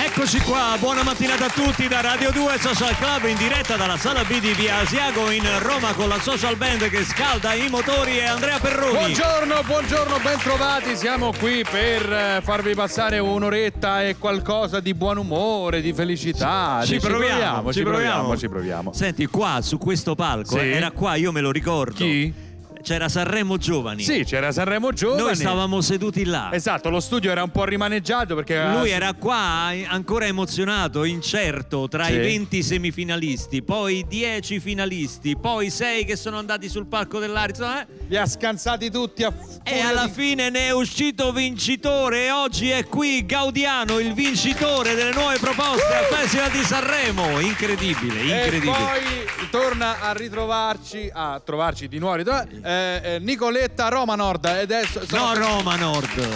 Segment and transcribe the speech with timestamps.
[0.00, 4.24] Eccoci qua, buona mattinata a tutti da Radio 2 Social Club in diretta dalla sala
[4.24, 8.24] B di Via Asiago in Roma con la social band che scalda i motori e
[8.24, 8.92] Andrea Perroni.
[8.98, 10.96] Buongiorno, buongiorno, bentrovati.
[10.96, 16.80] Siamo qui per eh, farvi passare un'oretta e qualcosa di buon umore, di felicità.
[16.84, 18.92] Ci Di- proviamo, ci proviamo, ci proviamo.
[18.92, 20.66] Senti, qua su questo palco, Sì.
[20.68, 21.94] era qua, io me lo ricordo.
[21.94, 22.46] Chi?
[22.82, 24.02] C'era Sanremo Giovani.
[24.02, 25.22] Sì, c'era Sanremo Giovani.
[25.22, 26.50] Noi stavamo seduti là.
[26.52, 32.04] Esatto, lo studio era un po' rimaneggiato perché Lui era qua ancora emozionato, incerto tra
[32.06, 32.12] Sì.
[32.14, 37.82] i 20 semifinalisti, poi 10 finalisti, poi 6 che sono andati sul palco dell'Arizona.
[37.82, 37.86] eh?
[38.08, 39.32] li ha scansati tutti a
[39.64, 45.12] E alla fine ne è uscito vincitore e oggi è qui Gaudiano, il vincitore delle
[45.12, 47.38] nuove proposte al Festival di Sanremo.
[47.40, 48.72] Incredibile, E incredibile.
[48.72, 52.22] poi torna a ritrovarci, a trovarci di nuovo, eh,
[52.70, 54.44] eh, Nicoletta Roma Nord.
[54.44, 56.28] Ed è, No Roma Nord.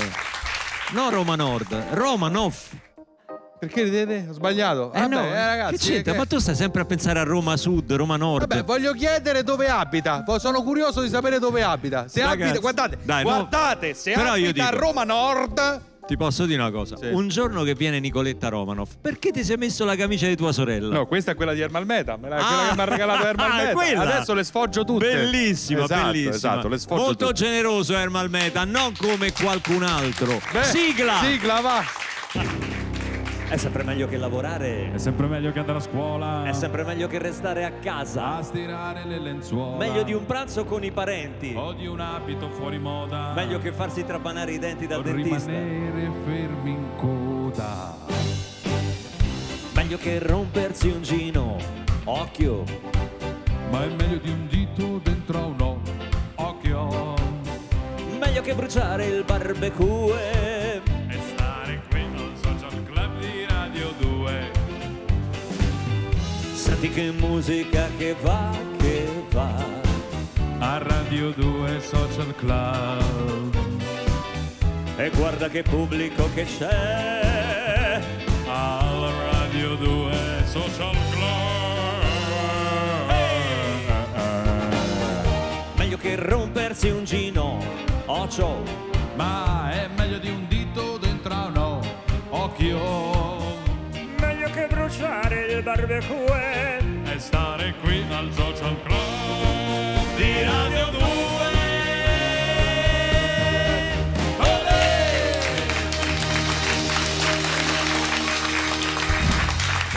[0.92, 2.70] No Roma Nord, Roma Nof.
[3.58, 4.26] Perché ridete?
[4.28, 4.92] Ho sbagliato.
[4.92, 6.12] Eh Vabbè, no, eh, ragazzi, che c'entra?
[6.12, 8.48] che- Ma tu stai sempre a pensare a Roma Sud, Roma Nord.
[8.48, 10.24] Vabbè, voglio chiedere dove abita.
[10.38, 12.08] Sono curioso di sapere dove abita.
[12.08, 13.30] Se Ragazzi, abita, guardate, dai, no.
[13.30, 15.80] guardate, se Però abita a Roma Nord.
[16.04, 16.96] Ti posso dire una cosa?
[16.96, 17.06] Sì.
[17.06, 20.92] Un giorno che viene Nicoletta Romanov, perché ti sei messo la camicia di tua sorella?
[20.92, 22.40] No, questa è quella di Ermal Meta, me la- Ah.
[22.44, 23.72] quella che mi ha regalato Ermal Ah, Meta.
[23.72, 24.00] quella.
[24.00, 25.06] Adesso le sfoggio tutte.
[25.14, 26.34] Bellissima, esatto, bellissima.
[26.34, 27.44] Esatto, le sfoggio Molto tutte.
[27.44, 30.40] generoso Ermal Meta, non come qualcun altro.
[30.52, 31.20] Beh, Sigla!
[31.22, 31.82] Sigla, va.
[33.52, 34.94] È sempre meglio che lavorare.
[34.94, 36.44] È sempre meglio che andare a scuola.
[36.44, 38.36] È sempre meglio che restare a casa.
[38.36, 39.76] a stirare le lenzuola.
[39.76, 41.52] Meglio di un pranzo con i parenti.
[41.54, 43.34] O di un abito fuori moda.
[43.34, 45.50] Meglio che farsi trapanare i denti dal o dentista.
[45.50, 47.94] rimanere fermi in coda.
[49.74, 51.58] Meglio che rompersi un gino.
[52.04, 52.64] Occhio.
[53.70, 55.78] Ma è meglio di un dito dentro a un
[56.36, 57.14] occhio.
[58.18, 60.71] Meglio che bruciare il barbecue.
[66.82, 69.54] Senti che musica che va, che va.
[70.58, 73.54] A Radio 2 Social Club.
[74.96, 78.00] E guarda che pubblico che c'è.
[78.48, 82.02] Al Radio 2 Social Club.
[85.76, 87.64] Meglio che rompersi un gino.
[88.06, 88.60] Ocio.
[89.14, 91.80] Ma è meglio di un dito dentro a un o-
[92.30, 93.21] occhio.
[94.92, 96.78] Bruciare il barbecue.
[97.06, 101.00] e stare qui al social club di Radio 2.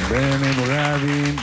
[0.08, 1.40] Bene, bravi.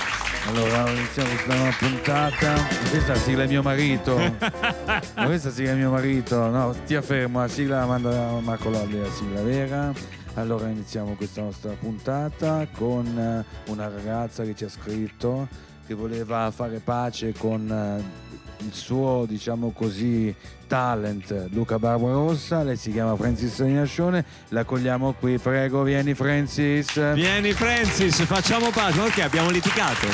[0.48, 2.54] Allora, iniziamo questa nuova puntata.
[2.88, 4.16] Questa sigla è mio marito.
[4.16, 6.48] Ma questa sigla è mio marito.
[6.48, 10.21] No, stia fermo, la sigla la manda Marco Lolli, la sigla vera.
[10.34, 15.46] Allora iniziamo questa nostra puntata con eh, una ragazza che ci ha scritto
[15.86, 20.34] che voleva fare pace con eh, il suo, diciamo così,
[20.66, 22.62] talent Luca Barbarossa.
[22.62, 24.24] Lei si chiama Francis Ignascione.
[24.48, 25.38] La cogliamo qui.
[25.38, 27.12] Prego, vieni Francis.
[27.12, 29.00] Vieni Francis, facciamo pace.
[29.00, 30.06] Perché abbiamo litigato?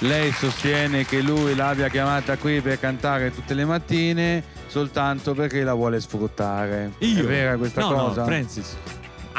[0.00, 5.72] Lei sostiene che lui l'abbia chiamata qui per cantare tutte le mattine soltanto perché la
[5.72, 6.92] vuole sfruttare.
[6.98, 8.20] È vera questa no, cosa?
[8.20, 8.76] No, Francis.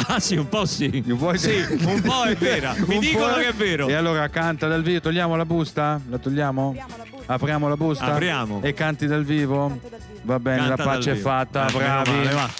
[0.10, 1.02] Ah sì, un po' sì.
[1.06, 2.74] Mi vuoi- Sì, un po' è vera.
[2.86, 3.88] Mi Un dicono po' che è vero.
[3.88, 5.00] E allora canta dal vivo.
[5.02, 6.00] Togliamo la busta?
[6.10, 6.70] La togliamo?
[6.78, 7.34] Apriamo la busta.
[7.34, 8.06] Apriamo la busta?
[8.06, 8.62] Apriamo.
[8.64, 9.68] E canti dal vivo?
[9.70, 10.22] Canto dal vivo.
[10.24, 12.12] Va bene, Canta la pace è fatta, Eh, bravi.
[12.12, 12.52] male,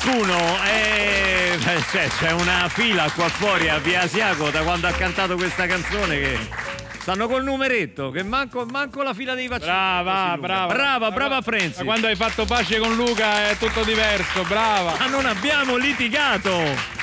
[0.00, 4.92] qualcuno e beh, c'è, c'è una fila qua fuori a Via Asiago da quando ha
[4.92, 6.38] cantato questa canzone che
[7.00, 10.72] stanno col numeretto che manco, manco la fila dei vaccini Brava, brava.
[10.72, 14.96] brava brava Frenzi quando hai fatto pace con Luca è tutto diverso, brava.
[14.98, 16.98] ma non abbiamo litigato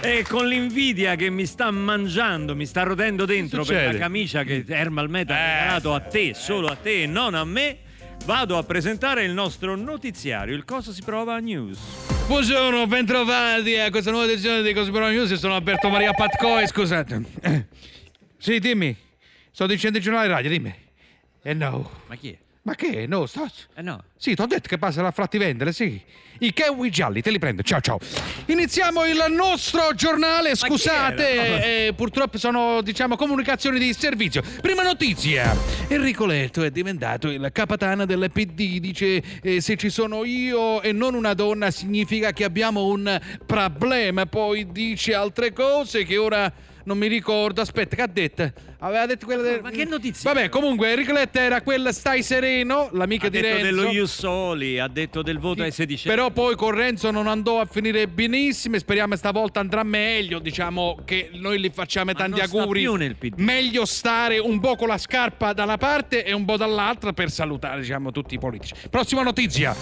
[0.00, 4.64] e con l'invidia che mi sta mangiando, mi sta rodendo dentro per la camicia che
[4.66, 5.58] Ermal Meta ha Eh.
[5.60, 7.78] regalato a te, solo a te e non a me,
[8.24, 11.78] vado a presentare il nostro notiziario, il Cosa si prova news.
[12.30, 15.32] Buongiorno, bentrovati a questa nuova edizione di Così News.
[15.34, 17.24] Sono Alberto Maria Patcoe, scusate.
[17.40, 17.66] Eh,
[18.38, 18.96] Sì, dimmi.
[19.50, 20.72] Sto dicendo il giornale radio, dimmi.
[21.42, 21.90] Eh no.
[22.06, 22.38] Ma chi è?
[22.62, 23.06] Ma che?
[23.06, 23.48] No, sto...
[23.74, 24.04] Eh no.
[24.18, 25.98] Sì, ti ho detto che passa la fratti vendere, sì.
[26.40, 27.62] I kiwi gialli, te li prendo.
[27.62, 27.98] Ciao, ciao.
[28.46, 30.54] Iniziamo il nostro giornale.
[30.54, 34.42] Scusate, eh, purtroppo sono, diciamo, comunicazioni di servizio.
[34.60, 35.56] Prima notizia.
[35.88, 38.78] Enrico Letto è diventato il capatana del PD.
[38.78, 44.26] Dice, eh, se ci sono io e non una donna significa che abbiamo un problema.
[44.26, 46.52] Poi dice altre cose che ora...
[46.82, 48.52] Non mi ricordo, aspetta, che ha detto?
[48.82, 49.60] Aveva detto quella del...
[49.62, 50.32] Ma che notizia?
[50.32, 53.64] Vabbè, comunque Enrico Letta era quel stai sereno, l'amica Ha di detto Renzo.
[53.64, 56.14] dello Ius Soli, ha detto del voto ai sedicenni.
[56.14, 60.38] Però poi con Renzo non andò a finire benissimo e speriamo stavolta andrà meglio.
[60.38, 62.80] Diciamo che noi gli facciamo Ma tanti auguri.
[62.80, 63.34] più nel PD.
[63.38, 67.30] Meglio stare un po' con la scarpa da una parte e un po' dall'altra per
[67.30, 68.72] salutare, diciamo, tutti i politici.
[68.88, 69.76] Prossima notizia.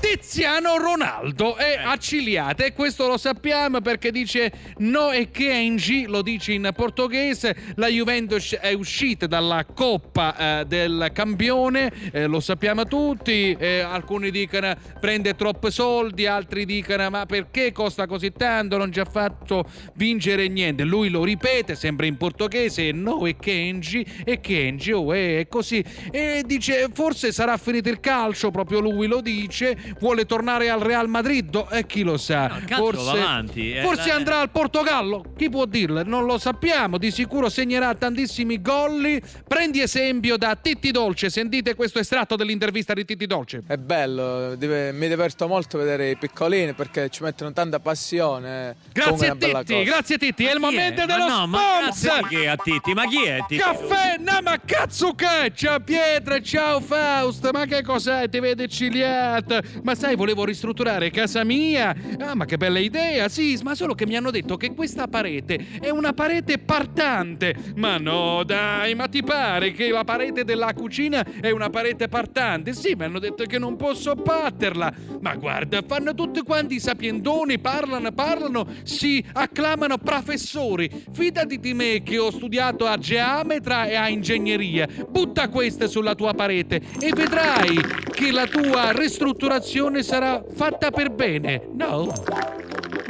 [0.00, 1.82] Tiziano Ronaldo è Eh.
[1.84, 7.54] acciliato e questo lo sappiamo perché dice no e che Engi, lo dice in portoghese,
[7.76, 14.30] la Juventus è uscita dalla Coppa eh, del Campione, eh, lo sappiamo tutti, eh, alcuni
[14.30, 19.64] dicono prende troppi soldi, altri dicono ma perché costa così tanto, non ci ha fatto
[19.94, 25.46] vincere niente, lui lo ripete sempre in portoghese, no e Engi e Engi, oh, è
[25.48, 30.80] così, e dice forse sarà finito il calcio, proprio lui lo dice, vuole tornare al
[30.80, 35.32] Real Madrid, e chi lo sa, No, forse, va avanti, eh, forse andrà al Portogallo,
[35.36, 36.02] chi può dirlo?
[36.02, 37.94] Non lo sappiamo, di sicuro segnerà
[38.32, 39.20] tantissimi golli.
[39.46, 43.62] Prendi esempio da Titti Dolce, sentite questo estratto dell'intervista di Titti Dolce.
[43.66, 48.70] È bello, mi diverto molto vedere i piccolini perché ci mettono tanta passione.
[48.70, 51.58] È Grazie bella Titti, grazie Titti, è il Ma chi momento Ma dello no, ma
[51.82, 52.28] grazie sponsor.
[52.28, 52.94] di che a Titti?
[52.94, 53.62] Ma chi è Titti?
[53.62, 58.28] Caffè, no ma cazzo che Ciao Pietra, ciao Faust Ma che cos'è?
[58.28, 63.58] Ti vede ciliata Ma sai, volevo ristrutturare casa mia Ah, ma che bella idea Sì,
[63.62, 68.21] ma solo che mi hanno detto che questa parete È una parete partante Ma no,
[68.44, 72.72] dai, ma ti pare che la parete della cucina È una parete partante?
[72.72, 77.58] Sì, mi hanno detto che non posso batterla Ma guarda, fanno tutti quanti i sapientoni
[77.58, 84.08] Parlano, parlano Si acclamano professori Fidati di me che ho studiato a geometra e a
[84.08, 84.88] ingegneria.
[85.08, 87.78] Butta queste sulla tua parete e vedrai
[88.10, 91.68] che la tua ristrutturazione sarà fatta per bene.
[91.74, 92.12] No?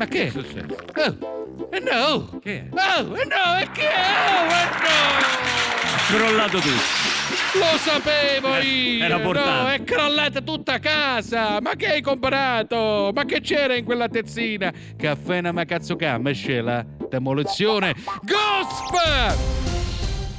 [0.03, 0.33] Ma che?
[0.35, 2.41] Oh, eh no!
[2.41, 2.69] Che è?
[2.73, 3.87] Oh, eh no, e che?
[3.87, 6.09] Oh, eh no!
[6.09, 7.61] Crollato tutto.
[7.61, 9.05] Lo sapevo io!
[9.05, 9.75] era no, portante.
[9.75, 11.61] è crollata tutta casa!
[11.61, 13.13] Ma che hai comprato?
[13.15, 14.73] Ma che c'era in quella tezzina?
[14.97, 15.95] Caffè una cazzo
[16.33, 16.85] scela?
[17.09, 17.95] Demolizione!
[18.23, 19.39] Gosp!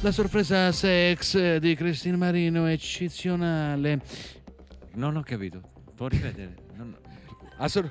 [0.02, 4.02] La sorpresa sex di Cristina Marino è eccezionale.
[4.96, 5.62] Non ho capito.
[5.96, 6.54] Può ripetere?
[6.76, 6.98] Non-
[7.70, 7.90] sor-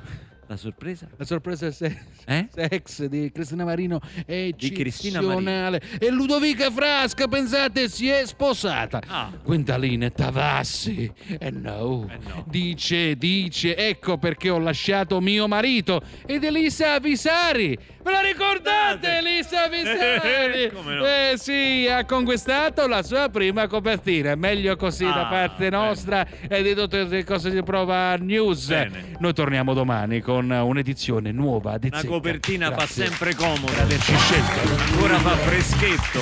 [0.52, 1.08] La sorpresa?
[1.16, 2.46] la sorpresa sex, Eh?
[2.52, 5.80] sex di Cristina Marino è Di Cristina eccezionale.
[5.98, 9.00] E Ludovica Frasca, pensate, si è sposata.
[9.06, 9.32] Ah.
[9.42, 11.10] Quintaline Tavassi.
[11.38, 12.06] Eh no.
[12.10, 12.44] Eh no.
[12.48, 16.02] Dice, dice, ecco perché ho lasciato mio marito.
[16.26, 17.78] Ed Elisa Visari.
[18.04, 20.70] Ve la ricordate Elisa Visari?
[20.74, 21.04] Come no?
[21.06, 24.34] Eh sì, ha conquistato la sua prima copertina.
[24.34, 25.76] Meglio così da Ah, parte bene.
[25.76, 28.66] nostra e di tutte le cose si prova news.
[28.68, 29.14] Bene.
[29.20, 32.08] Noi torniamo domani con un'edizione nuova di La Zecca.
[32.12, 33.66] copertina fa Grazie sempre comodo.
[33.66, 34.82] per averci scelto.
[34.92, 36.20] Ancora fa freschetto.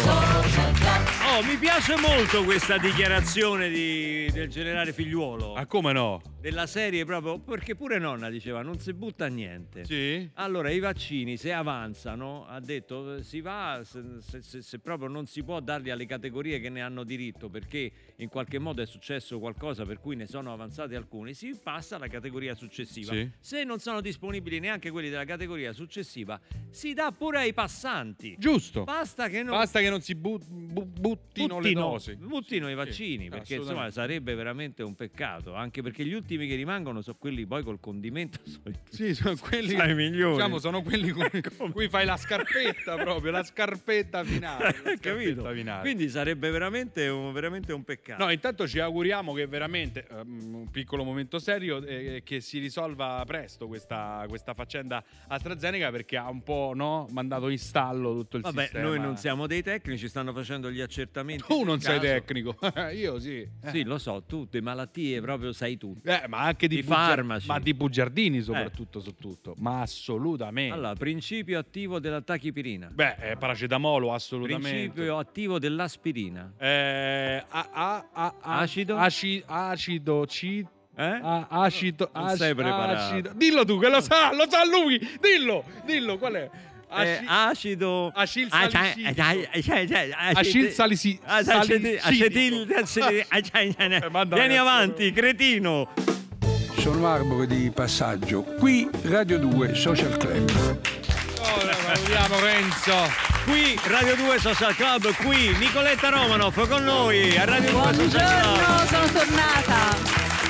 [1.42, 5.54] Mi piace molto questa dichiarazione di- del generale figliuolo.
[5.54, 6.20] Ah, come no?
[6.40, 9.84] Della serie proprio, perché pure nonna diceva non si butta niente.
[9.84, 10.28] Sì.
[10.34, 14.00] Allora, i vaccini se avanzano, ha detto, si va, se,
[14.40, 18.28] se- se- proprio non si può darli alle categorie che ne hanno diritto, perché in
[18.28, 22.54] qualche modo è successo qualcosa per cui ne sono avanzati alcuni, si passa alla categoria
[22.54, 23.12] successiva.
[23.12, 23.28] Sì.
[23.38, 28.36] Se non sono disponibili neanche quelli della categoria successiva, si dà pure ai passanti.
[28.38, 28.84] Giusto.
[28.84, 30.88] Basta che non Basta che non si bu- bu-
[31.32, 32.16] buttino, le buttino, dosi.
[32.16, 36.46] buttino i Sì, vaccini, sì, perché insomma sarebbe veramente un peccato, anche perché gli ultimi
[36.48, 38.38] che rimangono sono quelli poi col condimento.
[38.46, 40.34] Sono i- Sì, sono quelli Sono i migliori.
[40.34, 44.64] Diciamo, sono quelli con con cui fai la scarpetta proprio, la scarpetta finale.
[44.84, 45.42] la Capito?
[45.42, 45.80] scarpetta finale.
[45.82, 48.24] Quindi sarebbe veramente un, veramente un peccato.
[48.24, 53.22] No, intanto ci auguriamo che veramente, ehm, un piccolo momento serio, eh, che si risolva
[53.26, 58.42] presto questa, questa faccenda AstraZeneca perché ha un po' no, mandato in stallo tutto il
[58.42, 58.88] Vabbè, sistema.
[58.88, 61.09] noi non siamo dei tecnici, stanno facendo gli accertamenti.
[61.12, 62.56] Tu non sei tecnico,
[62.94, 63.38] io sì.
[63.40, 63.70] Eh.
[63.70, 66.08] Sì, lo so, tu di malattie proprio sai tutto.
[66.08, 67.46] Eh, ma anche di, Di bugia- farmaci.
[67.48, 69.54] ma di bugiardini soprattutto su tutto.
[69.58, 70.72] Ma assolutamente.
[70.74, 72.90] Allora, principio attivo della tachipirina.
[72.92, 74.68] Beh, eh, paracetamolo assolutamente.
[74.70, 76.52] Principio attivo dell'aspirina.
[76.58, 78.96] Eh, a- a- a- Acido?
[78.96, 80.64] aci- acido, ci-
[80.96, 81.02] Eh?
[81.22, 83.00] a- acido, Non ac- sei preparato.
[83.14, 83.32] acido.
[83.34, 84.98] Dillo tu che lo sa, lo sa lui.
[85.20, 86.50] Dillo, dillo qual è?
[86.92, 89.08] Eh, Aci- acido Acil Ah, salicilio.
[89.08, 90.10] eh, eh,
[93.28, 95.88] Ah, Eh, Vieni avanti, cretino.
[96.78, 98.42] Sono arbore di passaggio.
[98.42, 100.78] Qui Radio 2 Social Club.
[101.40, 103.28] Salutiamo Renzo.
[103.44, 108.52] Qui Radio 2 Social Club, qui Nicoletta Romanoff con noi a Radio 2 Social Buongiorno,
[108.64, 108.86] Club.
[108.86, 109.96] sono tornata.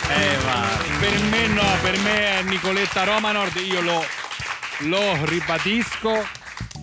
[0.09, 0.67] Eh, va.
[0.99, 4.05] Per me no, per me è Nicoletta Romanord, io lo,
[4.89, 6.13] lo ribadisco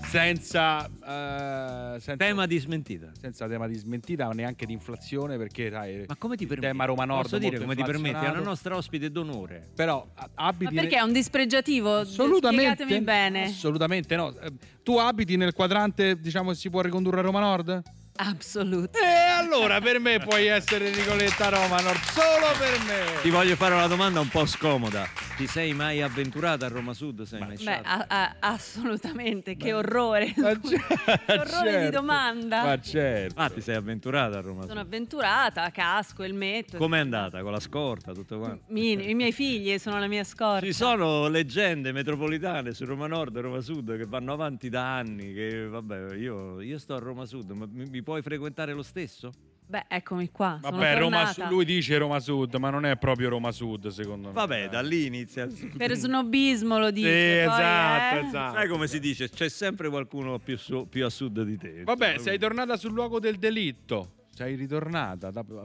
[0.07, 3.11] senza, eh, senza, Tema di smentita.
[3.19, 6.69] senza tema di smentita, neanche di inflazione, perché sai, Ma come ti il permetti?
[6.71, 8.25] tema Roma Nord Posso dire come ti permetti?
[8.25, 9.69] È una nostra ospite d'onore.
[9.75, 11.97] Però a- Ma abiti perché è un dispregiativo?
[11.97, 13.43] Assolutamente, Spiegatemi bene.
[13.45, 14.33] assolutamente no.
[14.39, 14.51] Eh,
[14.83, 17.81] Tu abiti nel quadrante, diciamo, che si può ricondurre a Roma Nord?
[18.17, 18.99] Assolutamente.
[18.99, 23.21] E allora per me puoi essere Nicoletta Roma Nord, solo per me.
[23.21, 25.05] Ti voglio fare una domanda un po' scomoda.
[25.35, 27.21] Ti sei mai avventurata a Roma Sud?
[27.23, 30.33] Sei mai Beh, a- a- assolutamente, che orrore.
[30.37, 31.91] Ma Che certo, orrore di certo.
[31.99, 32.63] domanda.
[32.63, 33.39] Ma certo.
[33.39, 34.85] Ah, ti sei avventurata a Roma Sono Sud?
[34.87, 36.77] avventurata, casco, elmetto.
[36.77, 37.41] Com'è andata?
[37.43, 38.63] Con la scorta, tutto quanto?
[38.69, 40.65] Mi- I miei figli sono la mia scorta.
[40.65, 45.33] Ci sono leggende metropolitane su Roma Nord e Roma Sud che vanno avanti da anni.
[45.33, 49.33] Che vabbè, io, io sto a Roma Sud, ma mi, mi puoi frequentare lo stesso?
[49.65, 50.59] Beh, eccomi qua.
[50.63, 54.33] sono Vabbè, Roma lui dice Roma Sud, ma non è proprio Roma Sud, secondo me.
[54.33, 55.45] Vabbè, da lì inizia.
[55.75, 57.43] Per snobismo lo Sì, dice.
[57.45, 58.27] poi, esatto, eh.
[58.27, 58.55] esatto.
[58.55, 59.29] Sai come si dice?
[59.29, 61.83] C'è sempre qualcuno più, su- più a sud di te.
[61.83, 64.13] Vabbè, sei tornata sul luogo del delitto.
[64.37, 65.63] Sei ritornata dopo,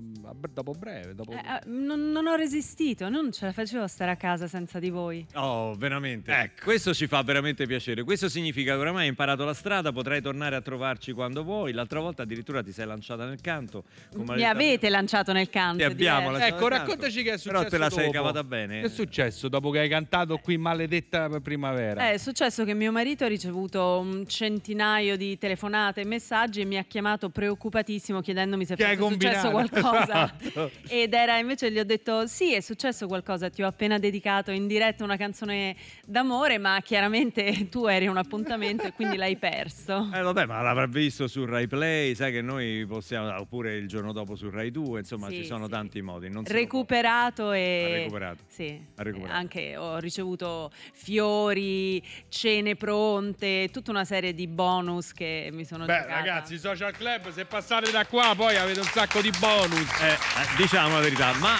[0.50, 1.14] dopo breve.
[1.14, 1.32] Dopo...
[1.32, 4.88] Eh, eh, non, non ho resistito, non ce la facevo stare a casa senza di
[4.88, 5.26] voi.
[5.34, 6.32] Oh, veramente.
[6.32, 6.64] Ecco.
[6.64, 8.02] Questo ci fa veramente piacere.
[8.02, 11.72] Questo significa che oramai hai imparato la strada, potrai tornare a trovarci quando vuoi.
[11.72, 13.84] L'altra volta addirittura ti sei lanciata nel canto.
[14.10, 15.76] come Mi avete lanciato nel canto.
[15.76, 16.92] Ti abbiamo lasciato Ecco, nel canto.
[16.92, 18.16] raccontaci che è successo Però te la sei dopo.
[18.16, 18.80] cavata bene.
[18.80, 22.08] Che è successo dopo che hai cantato qui maledetta primavera?
[22.08, 26.64] Eh, è successo che mio marito ha ricevuto un centinaio di telefonate e messaggi e
[26.64, 30.34] mi ha chiamato preoccupatissimo chiedendomi se Che hai fosse successo qualcosa.
[30.40, 30.70] Esatto.
[30.88, 34.66] Ed era invece gli ho detto sì, è successo qualcosa, ti ho appena dedicato in
[34.66, 40.08] diretta una canzone d'amore, ma chiaramente tu eri un appuntamento e quindi l'hai perso.
[40.12, 44.12] Eh vabbè, ma l'avrà visto su Rai Play, sai che noi possiamo, oppure il giorno
[44.12, 45.70] dopo su Rai 2, insomma Sì, ci sono sì.
[45.70, 46.28] tanti modi.
[46.28, 48.42] Non se recuperato e Ha recuperato.
[48.48, 49.38] Sì, Ha recuperato.
[49.38, 55.92] anche ho ricevuto fiori, cene pronte, tutta una serie di bonus che mi sono Beh,
[55.94, 56.14] giocata.
[56.14, 60.00] ragazzi, social club, se passate da qua poi avete un sacco di bonus.
[60.00, 61.56] Eh, eh, diciamo la verità, ma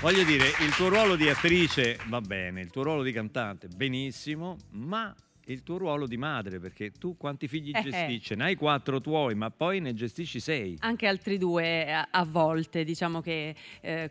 [0.00, 4.56] voglio dire, il tuo ruolo di attrice va bene, il tuo ruolo di cantante benissimo,
[4.70, 5.14] ma
[5.46, 8.22] il tuo ruolo di madre, perché tu quanti figli Eh, gestisci?
[8.22, 10.76] Ce n'hai quattro tuoi, ma poi ne gestisci sei.
[10.80, 14.10] Anche altri due a, a volte, diciamo che eh,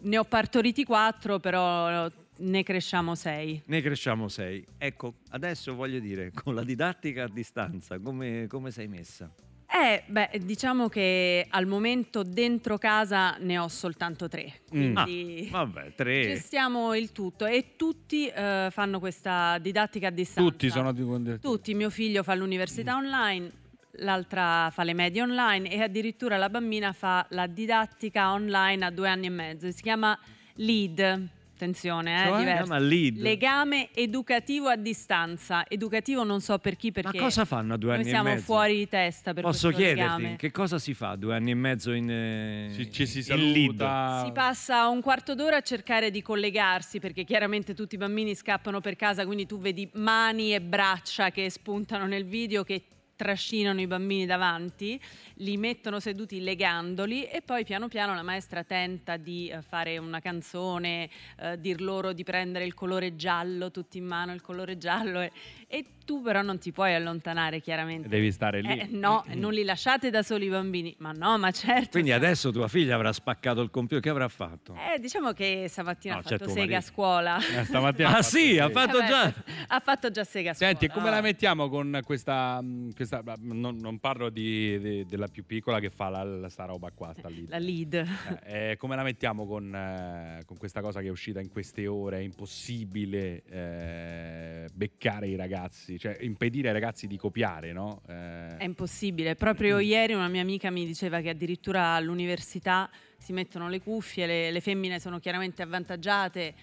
[0.00, 3.62] ne ho partoriti quattro, però ne cresciamo sei.
[3.66, 4.64] Ne cresciamo sei.
[4.78, 9.32] Ecco, adesso voglio dire, con la didattica a distanza, come, come sei messa?
[9.70, 14.60] Eh, beh, diciamo che al momento dentro casa ne ho soltanto tre.
[14.68, 16.22] Quindi Ah, vabbè, tre.
[16.22, 20.50] gestiamo il tutto e tutti eh, fanno questa didattica a distanza.
[20.50, 23.50] Tutti sono di Tutti, mio figlio fa l'università online,
[23.98, 29.08] l'altra fa le medie online e addirittura la bambina fa la didattica online a due
[29.08, 29.70] anni e mezzo.
[29.70, 30.18] Si chiama
[30.54, 31.28] LEAD.
[31.62, 32.38] Attenzione, eh, Cioè?
[32.38, 32.74] diverso.
[33.20, 35.64] Legame educativo a distanza.
[35.66, 38.28] Educativo non so per chi, perché Ma cosa fanno a due anni noi e siamo
[38.28, 38.44] mezzo?
[38.44, 40.36] fuori di testa per Posso chiederti legame.
[40.36, 43.76] che cosa si fa due anni e mezzo in, eh, Ci, ci si in lead?
[43.76, 44.22] saluta.
[44.24, 48.80] Si passa un quarto d'ora a cercare di collegarsi perché chiaramente tutti i bambini scappano
[48.80, 52.82] per casa, quindi tu vedi mani e braccia che spuntano nel video che
[53.18, 54.98] trascinano i bambini davanti,
[55.38, 60.20] li mettono seduti legandoli e poi piano piano la maestra tenta di eh, fare una
[60.20, 61.10] canzone,
[61.40, 65.32] eh, dir loro di prendere il colore giallo, tutti in mano il colore giallo e,
[65.66, 68.08] e Tu però non ti puoi allontanare chiaramente.
[68.08, 68.78] Devi stare lì.
[68.80, 70.94] Eh, no, non li lasciate da soli i bambini.
[71.00, 71.90] Ma no, ma certo.
[71.90, 74.74] Quindi adesso tua figlia avrà spaccato il computer, che avrà fatto?
[74.74, 76.80] Eh, diciamo che stamattina No, ha fatto sega a marito.
[76.80, 77.36] scuola.
[77.36, 79.34] Eh, stamattina Ah ha sì, ha fatto Vabbè, già...
[79.66, 80.70] Ha fatto già sega a scuola.
[80.78, 82.58] Senti, come la mettiamo con questa...
[82.62, 86.64] mh, questa non, non parlo di, di- della più piccola che fa la, la- sta
[86.64, 87.46] roba qua, sta lì.
[87.48, 87.92] La lead.
[88.44, 91.86] Eh, eh, come la mettiamo con, eh, con questa cosa che è uscita in queste
[91.86, 92.20] ore?
[92.20, 98.02] È impossibile eh, beccare i ragazzi, cioè impedire ai ragazzi di copiare, no?
[98.08, 99.34] Eh, È impossibile.
[99.34, 104.50] Proprio ieri una mia amica mi diceva che addirittura all'università si mettono le cuffie, le,
[104.50, 106.54] le femmine sono chiaramente avvantaggiate,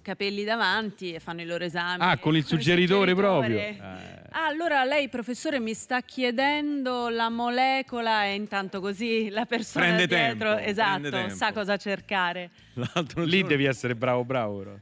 [0.00, 1.98] capelli davanti e fanno i loro esami.
[2.02, 3.58] Ah, con il suggeritore proprio.
[3.58, 3.76] Eh.
[3.78, 10.06] Ah, allora lei, professore, mi sta chiedendo la molecola e intanto così la persona Prende
[10.06, 11.34] dietro, tempo, esatto, prende tempo.
[11.34, 12.50] sa cosa cercare.
[12.74, 14.58] L'altro Lì giorno- devi essere bravo, bravo.
[14.58, 14.76] però.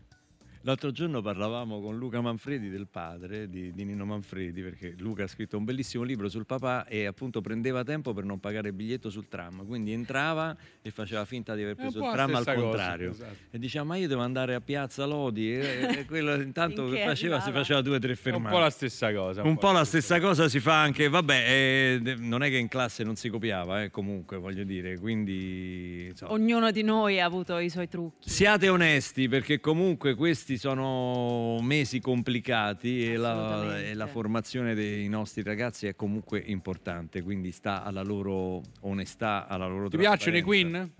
[0.66, 5.26] L'altro giorno parlavamo con Luca Manfredi del padre di, di Nino Manfredi perché Luca ha
[5.28, 9.08] scritto un bellissimo libro sul papà e appunto prendeva tempo per non pagare il biglietto
[9.08, 12.42] sul tram, quindi entrava e faceva finta di aver un preso po' il tram al
[12.42, 13.36] stessa cosa, contrario esatto.
[13.52, 17.38] e diceva ma io devo andare a Piazza Lodi e, e quello intanto che faceva
[17.38, 18.52] si faceva due o tre È un fermate.
[18.52, 19.42] po' la stessa cosa.
[19.44, 23.04] Un po' la stessa cosa si fa anche, vabbè, eh, non è che in classe
[23.04, 27.70] non si copiava, eh, comunque voglio dire, quindi insomma, Ognuno di noi ha avuto i
[27.70, 28.28] suoi trucchi.
[28.28, 35.42] Siate onesti perché comunque questi sono mesi complicati e la, e la formazione dei nostri
[35.42, 40.42] ragazzi è comunque importante, quindi sta alla loro onestà, alla loro Ti piacciono i.
[40.42, 40.92] Queen?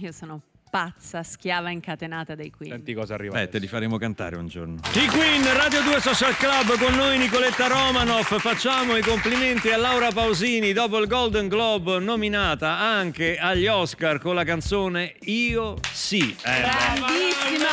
[0.00, 0.42] Io sono
[0.76, 2.72] pazza, schiava incatenata dei Queen.
[2.72, 3.32] Senti cosa arriva.
[3.32, 4.78] Beh, te li faremo cantare un giorno.
[4.92, 8.38] I Queen, Radio 2 Social Club, con noi Nicoletta Romanoff.
[8.38, 14.34] Facciamo i complimenti a Laura Pausini, dopo il Golden Globe, nominata anche agli Oscar con
[14.34, 16.36] la canzone Io sì.
[16.44, 17.70] Eh, Grandissima!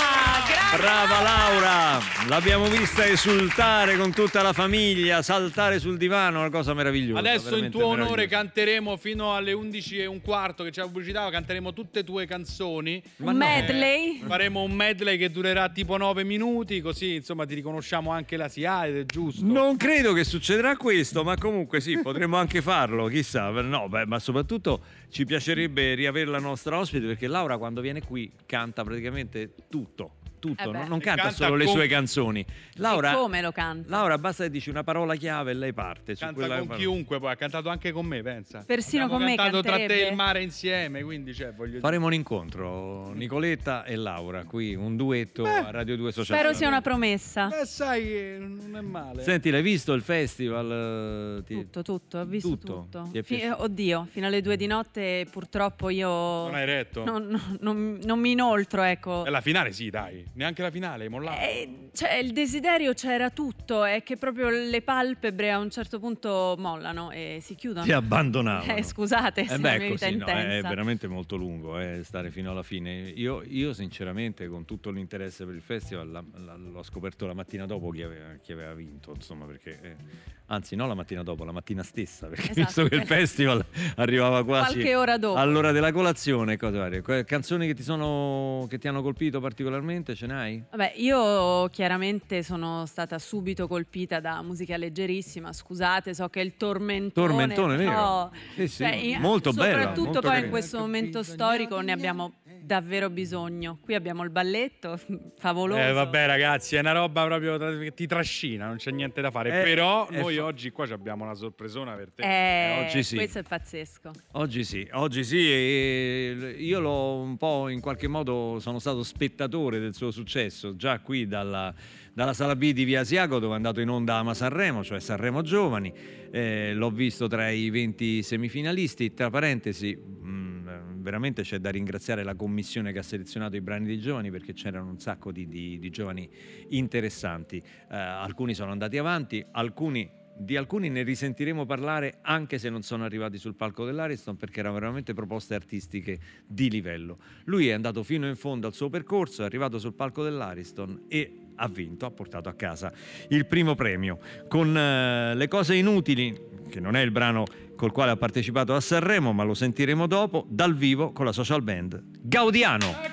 [0.48, 6.74] Grande Brava Laura, l'abbiamo vista esultare con tutta la famiglia, saltare sul divano, una cosa
[6.74, 7.20] meravigliosa.
[7.20, 11.30] Adesso in tuo onore canteremo fino alle 11 e un quarto che c'è la pubblicità,
[11.30, 12.93] canteremo tutte tue canzoni.
[13.18, 14.22] Un medley?
[14.22, 18.50] Eh, faremo un medley che durerà tipo 9 minuti, così insomma ti riconosciamo anche la
[18.50, 19.46] SIAE, è giusto?
[19.46, 23.50] Non credo che succederà questo, ma comunque sì, potremmo anche farlo, chissà.
[23.50, 28.32] No, beh, ma soprattutto ci piacerebbe riavere la nostra ospite perché Laura quando viene qui
[28.46, 30.22] canta praticamente tutto.
[30.44, 30.78] Tutto, Eh beh.
[30.80, 32.46] non, non canta, canta solo le con- sue canzoni.
[32.74, 33.90] Laura, E come lo canta?
[33.90, 36.16] Laura, basta che dici una parola chiave e lei parte.
[36.16, 36.86] su Canta quella con parola.
[36.86, 38.62] chiunque, poi ha cantato anche con me, pensa.
[38.68, 40.10] Persino Abbiamo con me cantato tra te e canterebbe.
[40.10, 41.80] il mare insieme, quindi cioè, voglio dire.
[41.80, 46.68] Faremo un incontro, Nicoletta e Laura, qui un duetto a Radio 2 Social Spero sia
[46.68, 47.48] una promessa.
[47.48, 49.24] Beh, sai che non è male.
[49.24, 51.38] Senti, l'hai visto il festival?
[51.40, 52.88] eh, Ti- Tutto, tutto, ho visto Tutto?
[52.92, 53.10] tutto.
[53.14, 57.04] Ti è Fi- oddio, fino alle due di notte purtroppo io Non hai retto?
[57.06, 59.24] non, non- non- non mi inoltro, ecco.
[59.26, 60.26] E la finale sì, dai.
[60.36, 61.40] Neanche la finale, hai mollato.
[61.42, 66.56] Eh, cioè, il desiderio c'era tutto, è che proprio le palpebre a un certo punto
[66.58, 67.86] mollano e si chiudono.
[67.86, 68.76] Ti abbandonavano.
[68.76, 72.50] Eh, scusate, Eh se beh, la così, no, è veramente molto lungo eh, stare fino
[72.50, 73.12] alla fine.
[73.16, 77.68] Io, io, sinceramente, con tutto l'interesse per il festival, la- la- l'ho scoperto la mattina
[77.68, 80.32] dopo chi aveva, chi aveva vinto, insomma, perché...
[80.54, 83.64] anzi, no la mattina dopo, la mattina stessa, perché Esatto, visto che il festival
[83.98, 85.40] arrivava quasi Qualche ora dopo.
[85.40, 87.02] all'ora della colazione, cose varie.
[87.26, 90.64] Canzoni che ti, sono, che ti hanno colpito particolarmente, ce n'hai?
[90.72, 96.56] Vabbè, io chiaramente sono stata subito colpita da musica leggerissima, scusate, so che è il
[96.58, 97.28] tormentone.
[97.28, 98.32] Tormentone, vero?
[98.56, 100.46] Sì, sì, cioè, molto bella, Soprattutto molto poi carina.
[100.46, 103.78] in questo momento storico ne abbiamo davvero bisogno.
[103.82, 105.00] Qui abbiamo il balletto
[105.38, 105.80] favoloso.
[105.80, 109.62] Eh vabbè ragazzi, è una roba proprio che ti trascina, non c'è niente da fare.
[109.62, 112.24] Eh, Però noi fa- oggi qua ci abbiamo una sorpresona per te.
[112.24, 113.16] Eh, oggi sì.
[113.16, 114.12] Questo è pazzesco.
[114.34, 119.80] Oggi sì, oggi sì, e io l'ho un po' in qualche modo sono stato spettatore
[119.80, 121.74] del suo successo già qui dalla,
[122.14, 125.42] dalla sala B di Via Asiago dove è andato in onda Ama Sanremo, cioè Sanremo
[125.42, 125.94] Giovani,
[126.32, 132.34] Eh, l'ho visto tra i 20 semifinalisti, tra parentesi mh, veramente c'è da ringraziare la
[132.34, 135.90] commissione che ha selezionato i brani dei giovani perché c'erano un sacco di, di- di
[135.92, 136.28] giovani
[136.70, 142.82] interessanti, Eh, alcuni sono andati avanti, alcuni di alcuni ne risentiremo parlare anche se non
[142.82, 147.20] sono arrivati sul palco dell'Ariston perché erano veramente proposte artistiche di livello.
[147.46, 151.43] Lui è andato fino in fondo al suo percorso, è arrivato sul palco dell'Ariston e
[151.56, 152.92] ha vinto, ha portato a casa
[153.30, 156.36] il primo premio con eh, Le cose inutili,
[156.70, 160.46] che non è il brano col quale ha partecipato a Sanremo, ma lo sentiremo dopo,
[160.48, 163.12] dal vivo con la social band Gaudiano.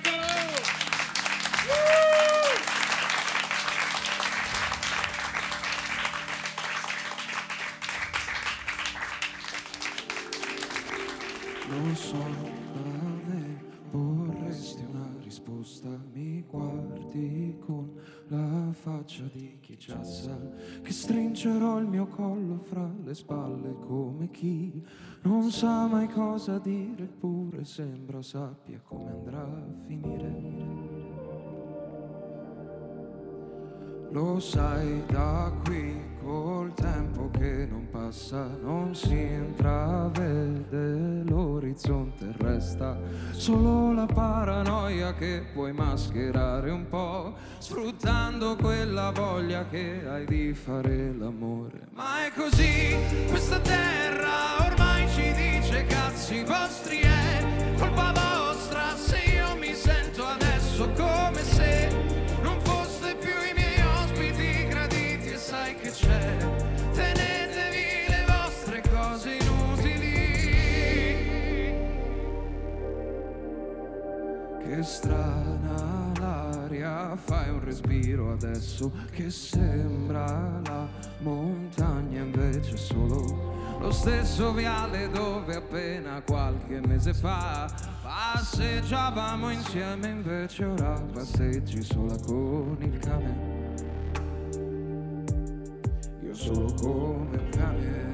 [11.69, 12.17] Non so
[12.73, 17.93] quale vorresti una risposta mi guardi con
[18.31, 20.39] la faccia di chi già sa
[20.83, 24.83] che stringerò il mio collo fra le spalle come chi
[25.23, 31.20] non sa mai cosa dire, eppure sembra sappia come andrà a finire.
[34.13, 42.99] Lo sai da qui col tempo che non passa, non si intravede l'orizzonte, resta
[43.31, 51.15] solo la paranoia che puoi mascherare un po', sfruttando quella voglia che hai di fare
[51.17, 51.87] l'amore.
[51.93, 52.97] Ma è così,
[53.29, 58.30] questa terra ormai ci dice cazzi vostri, è colpa vostra
[74.83, 80.89] Strana l'aria, fai un respiro adesso che sembra la
[81.19, 87.71] montagna invece solo lo stesso viale dove appena qualche mese fa
[88.03, 93.59] passeggiavamo insieme invece ora passeggi sola con il cane.
[96.23, 98.09] Io solo come un cane.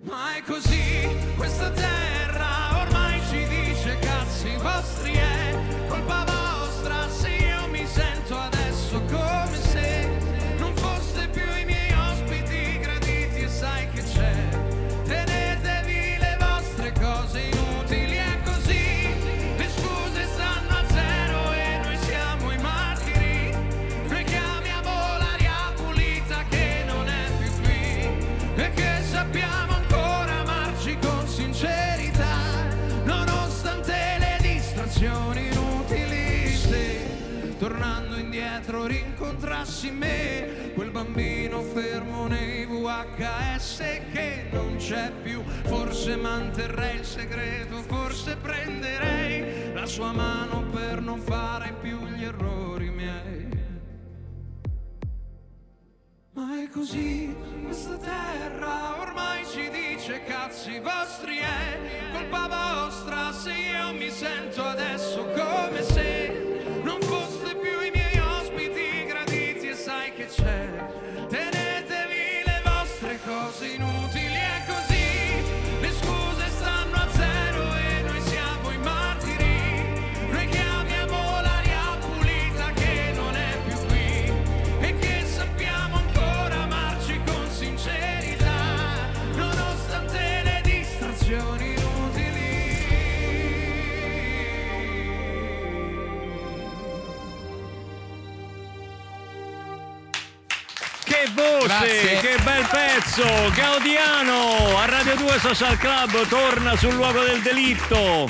[0.00, 2.61] Ma è così questa terra
[4.42, 5.56] cazzi vostri è
[5.88, 6.31] colpa vostra
[39.32, 43.78] indietro rincontrassi me quel bambino fermo nei VHS
[44.12, 45.42] che non c'è più.
[45.64, 52.90] Forse manterrei il segreto forse prenderei la sua mano per non fare più gli errori
[52.90, 53.48] miei.
[56.34, 63.92] Ma è così, questa terra ormai ci dice cazzi vostri è colpa vostra se io
[63.92, 66.41] mi sento adesso come se
[101.80, 102.18] Grazie.
[102.18, 103.24] che bel pezzo!
[103.54, 108.28] Gaudiano a Radio 2 Social Club torna sul luogo del delitto.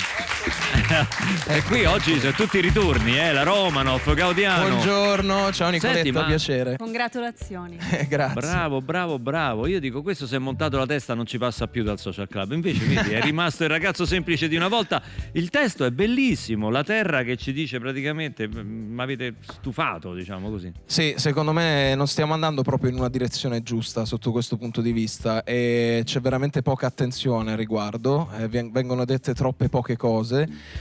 [1.48, 3.32] e qui oggi sono tutti i ritorni, eh?
[3.32, 4.68] La Romanov, Gaudiano.
[4.68, 6.76] Buongiorno, ciao Nicoletta, Senti, ma- piacere.
[6.76, 7.78] Congratulazioni.
[8.06, 8.40] Grazie.
[8.40, 9.66] Bravo, bravo, bravo.
[9.66, 12.52] Io dico, questo si è montato la testa, non ci passa più dal social club.
[12.52, 15.02] Invece, vedi, è rimasto il ragazzo semplice di una volta.
[15.32, 16.68] Il testo è bellissimo.
[16.68, 20.70] La terra che ci dice praticamente, mi avete stufato, diciamo così.
[20.84, 24.92] Sì, secondo me non stiamo andando proprio in una direzione giusta sotto questo punto di
[24.92, 30.80] vista e c'è veramente poca attenzione a riguardo, eh, vengono dette troppe poche cose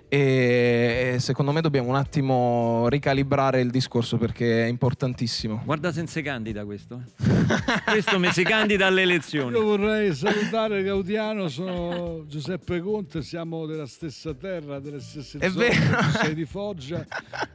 [0.13, 5.61] e, secondo me dobbiamo un attimo ricalibrare il discorso perché è importantissimo.
[5.63, 7.01] Guarda se non si candida questo.
[7.85, 9.55] questo mi si candida alle elezioni.
[9.55, 15.69] Io vorrei salutare Gaudiano, sono Giuseppe Conte, siamo della stessa terra, delle stesse È zone,
[15.69, 16.01] vero.
[16.21, 17.05] sei di Foggia.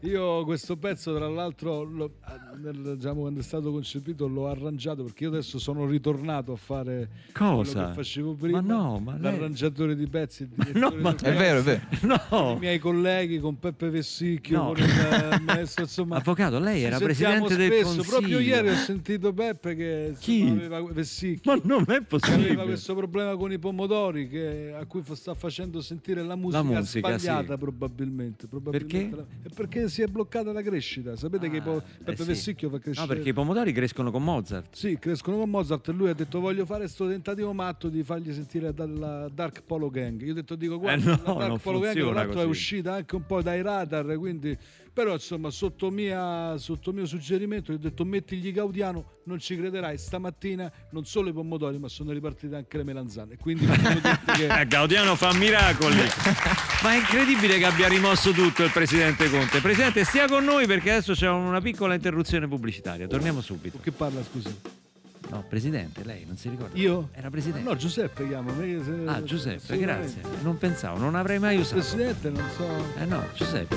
[0.01, 2.13] Io questo pezzo tra l'altro l'ho-
[2.59, 7.09] nel- diciamo, quando è stato concepito l'ho arrangiato perché io adesso sono ritornato a fare
[7.35, 7.71] Cosa?
[7.73, 11.11] quello che facevo prima, Ma no, ma lei- l'arrangiatore di pezzi, il no, direttore ma-
[11.11, 11.81] d'orchestra, È vero, è vero.
[12.07, 12.45] No.
[12.53, 14.67] I miei colleghi con Peppe Vessicchio, No.
[14.73, 17.85] con il eh, maestro insomma Avvocato, lei era presidente del spesso.
[17.95, 18.09] consiglio.
[18.19, 20.43] Proprio ieri ho sentito Peppe che Chi?
[20.49, 21.53] aveva Vessicchio.
[21.55, 22.65] Ma non è che aveva possibile.
[22.65, 27.53] questo problema con i pomodori che- a cui sta facendo sentire la musica, musica, sbagliata
[27.55, 27.59] sì.
[27.59, 29.17] probabilmente, probabilmente Perché?
[29.43, 32.25] la- perché si è bloccata la crescita sapete che po- eh Peppe sì.
[32.25, 34.75] Vessicchio fa No, crescere perché i pomodori crescono con Mozart.
[34.75, 38.33] sì, crescono con Mozart e lui ha detto voglio fare questo tentativo matto di fargli
[38.33, 40.21] sentire dalla Dark Polo Gang.
[40.23, 41.95] Io ho detto dico guarda, Eh no, la Dark Polo Gang
[42.37, 44.57] l'altro è uscita anche un po' dai radar, quindi
[44.97, 50.73] Però insomma sotto, mia, sotto mio suggerimento ho detto mettigli Gaudiano, non ci crederai, stamattina
[50.93, 53.37] non solo i pomodori ma sono ripartite anche le melanzane.
[53.37, 54.47] Quindi che...
[54.67, 55.97] Gaudiano fa miracoli.
[56.83, 59.61] Ma è incredibile che abbia rimosso tutto il presidente Conte.
[59.61, 63.07] Presidente, stia con noi perché adesso c'è una piccola interruzione pubblicitaria.
[63.07, 63.79] Torniamo subito.
[63.79, 64.85] Che parla, scusi?
[65.29, 66.77] No, presidente, lei non si ricorda?
[66.79, 67.09] Io?
[67.13, 67.69] Era presidente.
[67.69, 68.53] No, Giuseppe chiama.
[68.53, 70.21] me- se- Ah, Giuseppe, grazie.
[70.43, 71.75] Non pensavo, non avrei mai usato.
[71.81, 72.65] Presidente, non so.
[73.01, 73.77] Eh no, Giuseppe.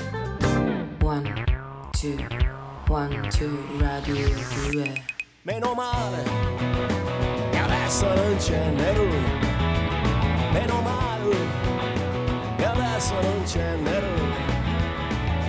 [1.01, 1.33] One,
[1.91, 2.15] two,
[2.87, 4.15] one, two, radio
[4.71, 5.03] 2.
[5.41, 6.23] Meno male
[7.51, 9.47] che adesso non c'è Nerone.
[10.51, 11.35] Meno male
[12.57, 14.57] che adesso non c'è Nerone.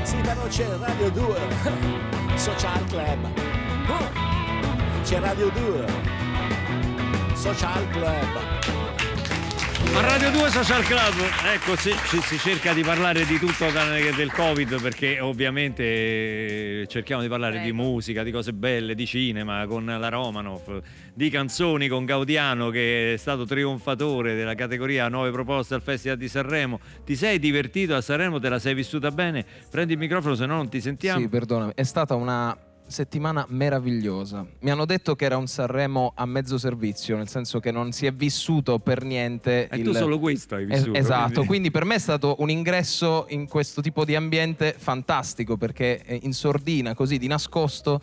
[0.05, 1.39] Sì, però c'è Radio 2,
[2.37, 3.27] Social Club.
[3.89, 4.30] Oh,
[5.11, 5.87] C'è Radio 2,
[7.35, 8.41] Social Club.
[9.93, 11.15] A Radio 2 Social Club,
[11.53, 17.23] ecco sì, ci- si cerca di parlare di tutto del Covid perché ovviamente eh, cerchiamo
[17.23, 17.83] di parlare di Prego.
[17.83, 20.81] musica, di cose belle, di cinema con la Romanov,
[21.13, 26.29] di canzoni con Gaudiano che è stato trionfatore della categoria 9 proposte al Festival di
[26.29, 26.79] Sanremo.
[27.05, 28.39] Ti sei divertito a Sanremo?
[28.39, 29.45] Te la sei vissuta bene?
[29.69, 31.19] Prendi il microfono se no non ti sentiamo.
[31.19, 32.57] Sì, perdonami, è stata una
[32.91, 34.45] settimana meravigliosa.
[34.61, 38.07] Mi hanno detto che era un Sanremo a mezzo servizio, nel senso che non si
[38.07, 39.85] è vissuto per niente E il...
[39.85, 40.99] tu solo questo hai Es- vissuto.
[40.99, 45.57] esatto, quindi- quindi per me è stato un ingresso in questo tipo di ambiente fantastico
[45.57, 48.01] perché eh, in sordina, così di nascosto,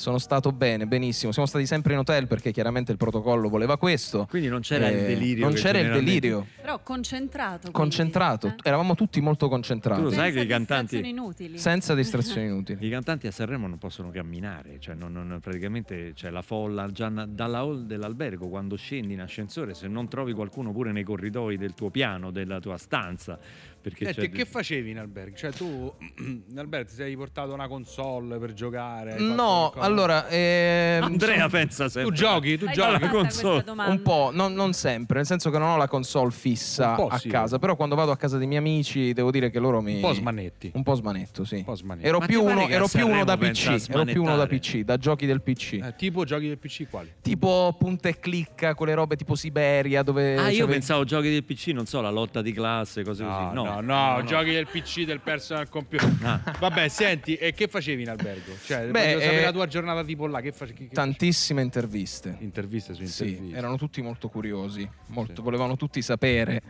[0.00, 1.30] sono stato bene, benissimo.
[1.30, 4.26] Siamo stati sempre in hotel perché chiaramente il protocollo voleva questo.
[4.30, 6.46] Quindi non c'era il Eh, delirio Non c'era il delirio.
[6.60, 7.70] Però concentrato.
[7.70, 8.54] quindi, Concentrato, eh?
[8.62, 10.00] eravamo tutti molto concentrati.
[10.00, 11.58] Tu lo sai Senza che i cantanti distrazioni inutili.
[11.58, 12.86] Senza distrazioni inutili.
[12.86, 17.08] I cantanti a Sanremo non possono camminare, cioè non- non- praticamente c'è la folla già
[17.08, 21.56] na- dalla hall dell'albergo quando scendi in ascensore, se non trovi qualcuno pure nei corridoi
[21.58, 23.38] del tuo piano, della tua stanza,
[23.80, 25.36] perché Senti, c'è e che facevi in albergo?
[25.36, 29.18] Cioè tu in albergo ti sei portato una console per giocare?
[29.18, 30.28] No, allora.
[30.28, 32.10] ehm, Andrea pensa sempre.
[32.10, 33.08] Tu giochi, tu Hai giochi.
[33.08, 33.64] console.
[33.66, 37.28] Un po', non, non sempre, nel senso che non ho la console fissa a sì.
[37.28, 39.96] casa, però quando vado a casa dei miei amici devo dire che loro mi...
[39.96, 40.72] Un po' smanetti.
[40.74, 41.56] Un po' smanetto, sì.
[41.56, 42.06] Un po' smanetti.
[42.06, 44.46] Ero più uno, ero più uno da PC, ero più uno da?
[44.46, 45.72] PC, da giochi del PC.
[45.82, 47.12] Eh, tipo giochi del PC quali?
[47.22, 50.36] Tipo punta e clicca, quelle robe tipo Siberia dove...
[50.36, 53.54] Ah, io pensavo giochi del PC, non so, la lotta di classe, cose così.
[53.54, 56.08] No, no, no, giochi del PC, del personal computer.
[56.22, 56.40] Ah.
[56.58, 58.52] Vabbè, senti, e che facevi in albergo?
[58.64, 60.88] Cioè, Beh, eh, la tua giornata tipo là, che facevi?
[60.92, 62.36] Tantissime interviste.
[62.40, 63.56] Interviste su Sì, interviste.
[63.58, 65.42] erano tutti molto curiosi, molto- Sì.
[65.42, 66.60] volevano tutti sapere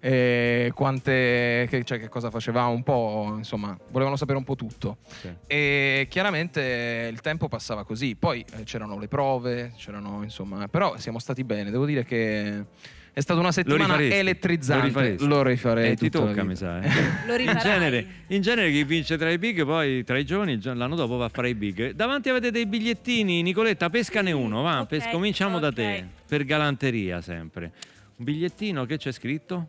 [0.00, 4.98] eh, quante, che, cioè, che cosa facevamo, un po', insomma, volevano sapere un po' tutto.
[5.20, 5.28] Sì.
[5.46, 11.18] E chiaramente il tempo passava così, poi eh, c'erano le prove, c'erano insomma, però siamo
[11.18, 12.64] stati bene, devo dire che
[13.12, 14.16] è stata una Lo settimana rifaresti?
[14.18, 14.80] elettrizzante.
[14.82, 15.26] Lo rifaresti?
[15.26, 16.80] Lo rifarei Eh, ti tocca, mi sa.
[16.80, 16.88] eh.
[17.26, 17.62] Lo In rifarai?
[17.62, 20.94] genere, in genere chi vince tra i big, poi tra i giovani, il gio- l'anno
[20.94, 21.90] dopo va a fare i big.
[21.92, 25.74] Davanti avete dei bigliettini, Nicoletta, pescane uno, va, Ok, pes- cominciamo da ok.
[25.74, 27.72] te, per galanteria sempre.
[28.16, 29.68] Un bigliettino, che c'è scritto?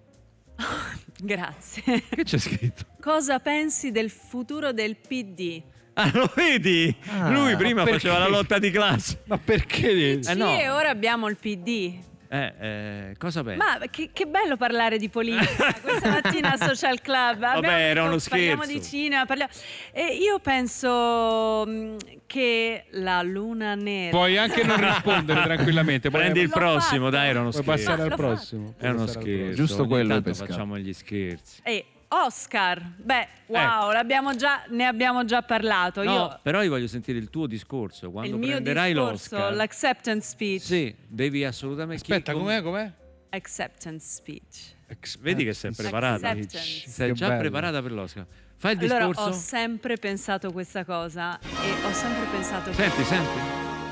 [1.24, 2.04] Grazie.
[2.10, 2.86] Che c'è scritto?
[3.00, 5.62] Cosa pensi del futuro del PD?
[5.94, 6.94] Ah, lo vedi?
[7.08, 9.22] Ah, Lui prima ma faceva la lotta di classe.
[9.26, 10.20] Ma perché?
[10.20, 10.48] Eh, no.
[10.56, 12.00] Sì, e ora abbiamo il PD.
[12.34, 13.58] Eh, eh, cosa pensi?
[13.58, 17.44] Ma che, che bello parlare di politica questa mattina al Social Club.
[17.44, 18.80] Abbiamo era uno Parliamo scherzo.
[18.80, 19.26] di cinema.
[19.26, 19.52] parliamo-
[19.92, 21.96] E io penso mh,
[22.28, 24.12] che la luna nera.
[24.16, 26.10] Puoi anche non rispondere tranquillamente.
[26.10, 27.18] puoi- Prendi il prossimo, fatto.
[27.18, 27.84] dai, era uno Puoi scherzo.
[27.90, 28.74] passare al prossimo.
[28.78, 29.54] È uno Puoi scherzo.
[29.56, 31.60] Giusto quello facciamo gli scherzi.
[31.64, 32.82] E Oscar.
[32.98, 36.04] Beh, wow, l'abbiamo già, ne abbiamo già parlato.
[36.04, 38.12] No, io, però io voglio sentire il tuo discorso.
[38.12, 39.54] Quando il mio prenderai discorso, l'Oscar.
[39.56, 40.62] l'acceptance speech.
[40.62, 42.02] Sì, devi assolutamente.
[42.02, 42.62] Aspetta, com'è?
[42.62, 42.92] com'è?
[43.30, 45.20] Acceptance speech.
[45.22, 46.30] Vedi che sei preparata.
[46.30, 46.90] Acceptance.
[46.90, 47.40] Sei Che già bello.
[47.40, 48.26] preparata per l'Oscar.
[48.58, 49.30] Fai il Allora, discorso.
[49.30, 53.40] ho sempre pensato questa cosa e ho sempre pensato che Senti, senti.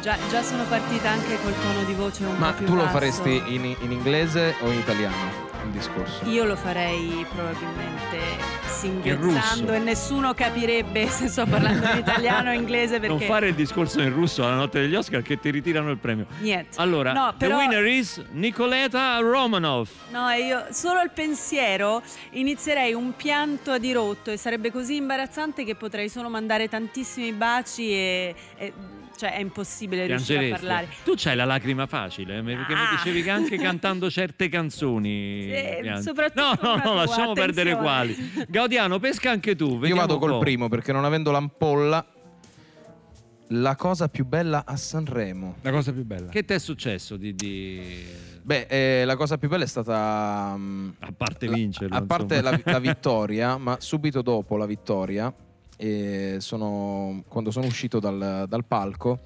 [0.01, 2.81] già, già sono partita anche col tono di voce un Ma po' più tu lo
[2.83, 2.91] basso.
[2.91, 6.25] faresti in, in inglese o in italiano il discorso?
[6.29, 8.17] Io lo farei probabilmente
[8.65, 9.73] singhiezzando russo.
[9.73, 14.01] e nessuno capirebbe se sto parlando in italiano o inglese perché Non fare il discorso
[14.01, 16.25] in russo alla notte degli Oscar che ti ritirano il premio.
[16.39, 16.77] niente.
[16.79, 19.89] Allora, No, the però- winner is Nicoleta Romanov.
[20.11, 25.63] No, e io solo al pensiero inizierei un pianto a dirotto e sarebbe così imbarazzante
[25.63, 28.73] che potrei solo mandare tantissimi baci e, e-
[29.19, 30.87] cioè è impossibile riuscire a parlare.
[31.03, 32.89] Tu c'hai la lacrima facile, eh, perché mi Ah.
[32.91, 35.48] dicevi che anche cantando certe canzoni.
[35.55, 36.01] Sì, piangi.
[36.01, 38.15] soprattutto no, no, no, tua, lasciamo perdere attenzione.
[38.35, 38.45] quali.
[38.49, 39.83] Gaudiano, pesca anche tu.
[39.83, 42.05] Io vado col primo perché non avendo l'ampolla,
[43.53, 45.55] la cosa più bella a Sanremo.
[45.61, 46.29] La cosa più bella.
[46.29, 47.33] Che ti è successo di.
[47.33, 48.05] di-
[48.41, 50.53] Beh, eh, la cosa più bella è stata.
[50.55, 51.95] mm, A parte la- vincerlo.
[51.95, 55.33] a parte la, la vittoria, ma subito dopo la vittoria
[55.77, 59.19] e sono- quando sono uscito dal, dal palco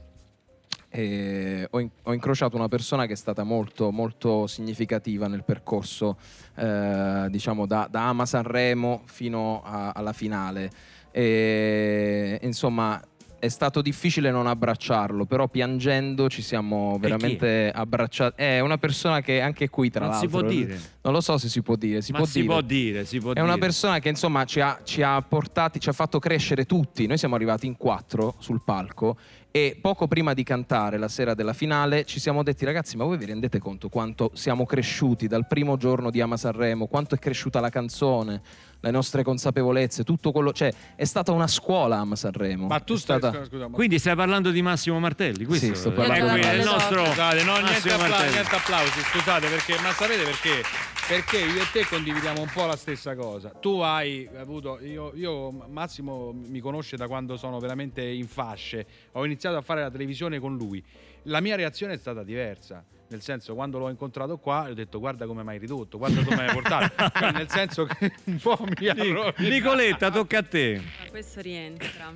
[0.96, 6.18] e ho, in- ho incrociato una persona che è stata molto, molto significativa nel percorso,
[6.56, 10.70] eh, diciamo, da, da Ama Sanremo fino a- alla finale.
[11.12, 13.02] E, insomma,
[13.40, 18.42] è stato difficile non abbracciarlo, però piangendo ci siamo veramente abbracciati.
[18.42, 20.80] È una persona che anche qui, tra Non si l'altro, può dire.
[21.02, 22.02] non lo so se si può dire.
[22.02, 22.46] Si può si dire.
[22.54, 23.46] può dire, si può È dire.
[23.46, 27.06] una persona che insomma ci ha, ci ha portati, ci ha fatto crescere tutti.
[27.06, 29.18] Noi siamo arrivati in quattro sul palco
[29.56, 33.20] e poco prima di cantare la sera della finale ci siamo detti ragazzi ma voi
[33.20, 37.60] vi rendete conto quanto siamo cresciuti dal primo giorno di Ama Sanremo, quanto è cresciuta
[37.60, 38.42] la canzone,
[38.84, 42.68] le nostre consapevolezze, tutto quello, cioè è stata una scuola Ama Sanremo.
[42.68, 45.46] Ma tu È stai, stata- scusa, ma- Quindi stai parlando di Massimo Martelli?
[45.46, 46.74] Questo Sì, sto parlando di qui, è il Massimo.
[46.74, 50.62] nostro Scusate, no, niente, Massimo appla- niente applausi, scusate, perché, ma sapete perché?
[51.08, 53.50] Perché io e te condividiamo un po' la stessa cosa.
[53.50, 59.24] Tu hai avuto, io, io- Massimo mi conosce da quando sono veramente in fasce, ho
[59.26, 60.84] iniziato a fare la televisione con lui.
[61.24, 62.84] La mia reazione è stata diversa.
[63.14, 66.36] Nel senso, quando l'ho incontrato qua, ho detto guarda come mi hai ridotto, guarda come
[66.36, 66.92] mi hai portato.
[67.14, 68.96] Cioè, nel senso che un po' mi ha.
[69.38, 70.82] Nicoletta, tocca a te.
[70.82, 72.12] Ma questo rientra.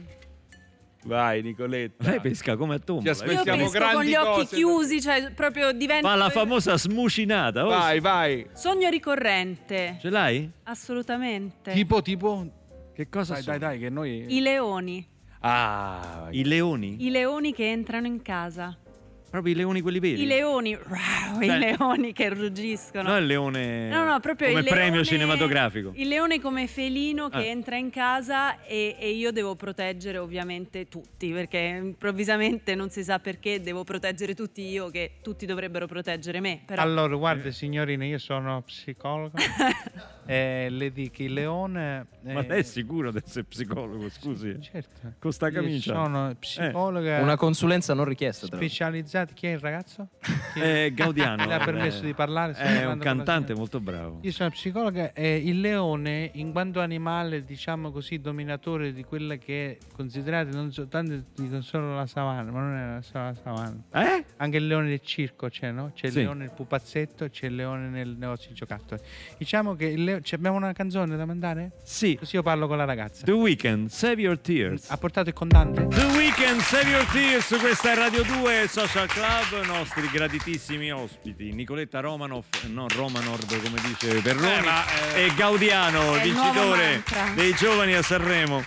[1.03, 2.03] Vai, Nicoletta.
[2.09, 3.13] Lei pesca come a tombola.
[3.13, 4.55] Ti Io aspettiamo pesco grandi con gli occhi cose.
[4.55, 7.63] chiusi, cioè proprio diventa Fa la famosa smucinata.
[7.63, 7.69] oh.
[7.69, 8.47] Vai, vai.
[8.55, 9.97] sogno ricorrente.
[10.01, 10.49] Ce l'hai?
[10.63, 11.73] Assolutamente.
[11.73, 12.43] Tipo, tipo...
[12.95, 13.57] Che cosa Dai, sono?
[13.59, 14.25] dai, dai, che noi...
[14.35, 15.07] I leoni.
[15.41, 17.05] Ah, I leoni?
[17.05, 18.75] I leoni che entrano in casa.
[19.29, 20.21] Proprio i leoni quelli veri?
[20.21, 20.73] I leoni.
[20.73, 23.09] wow, I Cioè- leoni che ruggiscono.
[23.09, 25.91] No, il leone No, no, proprio come il premio leone- cinematografico.
[25.95, 27.47] Il leone come felino che Eh.
[27.49, 33.19] entra in casa e, e io devo proteggere ovviamente tutti, perché improvvisamente non si sa
[33.19, 36.61] perché devo proteggere tutti io, che tutti dovrebbero proteggere me.
[36.65, 39.37] Però Allora, guarda signorina, io sono psicologo.
[40.27, 42.05] e le dico, il leone...
[42.23, 44.57] Ma eh, lei è sicuro di essere psicologo, scusi?
[44.61, 45.13] Certo.
[45.19, 45.93] Con sta Io camicia.
[45.93, 48.45] sono psicologa Una consulenza non richiesta.
[48.45, 49.33] specializzata.
[49.33, 50.09] Chi è il ragazzo?
[50.55, 51.45] Eh, Gaudiano.
[51.47, 52.53] Le ha permesso eh, di parlare?
[52.53, 54.19] È un cantante molto bravo.
[54.21, 59.77] Io sono psicologa e il leone, in quanto animale, diciamo così, dominatore di quella che
[59.79, 63.83] è considerata non soltanto dico solo la savana, ma non è solo la savana.
[63.93, 64.25] Eh?
[64.37, 65.91] Anche il leone del circo c'è, no?
[65.93, 66.17] C'è Sì.
[66.17, 69.01] il leone nel pupazzetto, c'è il leone nel negozio di giocattoli.
[69.37, 71.71] Diciamo che il leo- ci abbiamo una canzone da mandare?
[71.83, 72.15] Sì.
[72.17, 73.25] Così io parlo con la ragazza.
[73.25, 74.89] The Weeknd, Save Your Tears.
[74.89, 75.87] Ha portato il contante?
[75.87, 81.99] The Weeknd, Save Your Tears, questa è Radio 2 Social Club, nostri graditissimi ospiti, Nicoletta
[81.99, 84.83] Romanoff, non Romanord come dice Perroni, Eh, ma,
[85.15, 87.03] eh, e Gaudiano, vincitore
[87.35, 88.63] dei giovani a Sanremo.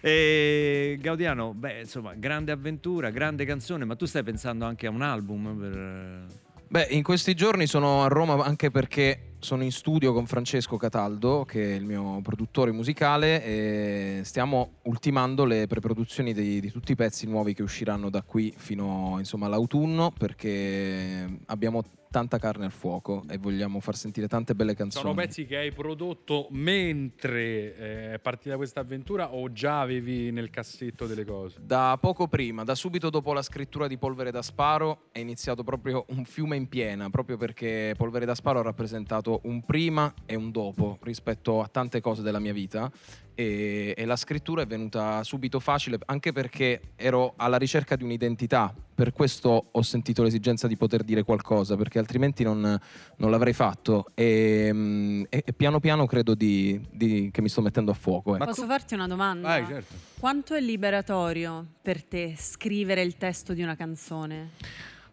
[0.00, 5.00] E Gaudiano, beh, insomma, grande avventura, grande canzone, ma tu stai pensando anche a un
[5.00, 6.26] album per...
[6.68, 11.44] Beh, in questi giorni sono a Roma anche perché sono in studio con Francesco Cataldo,
[11.44, 16.96] che è il mio produttore musicale, e stiamo ultimando le preproduzioni di, di tutti i
[16.96, 21.82] pezzi nuovi che usciranno da qui fino insomma, all'autunno, perché abbiamo
[22.14, 25.04] tanta carne al fuoco e vogliamo far sentire tante belle canzoni.
[25.04, 30.48] Sono pezzi che hai prodotto mentre eh, è partita questa avventura o già avevi nel
[30.48, 31.58] cassetto delle cose?
[31.60, 36.04] Da poco prima, da subito dopo la scrittura di Polvere da Sparo, è iniziato proprio
[36.10, 40.50] un fiume in piena, proprio perché Polvere da Sparo ha rappresentato un prima e un
[40.50, 42.90] dopo rispetto a tante cose della mia vita
[43.34, 48.72] e, e la scrittura è venuta subito facile, anche perché ero alla ricerca di un'identità,
[48.94, 52.78] per questo ho sentito l'esigenza di poter dire qualcosa, perché altrimenti non,
[53.16, 57.90] non l'avrei fatto e, e- e piano piano credo di- di- che mi sto mettendo
[57.90, 58.36] a fuoco.
[58.36, 58.44] ecco.
[58.44, 59.48] posso farti una domanda?
[59.48, 59.94] Vai, certo.
[60.20, 64.50] Quanto è liberatorio per te scrivere il testo di una canzone?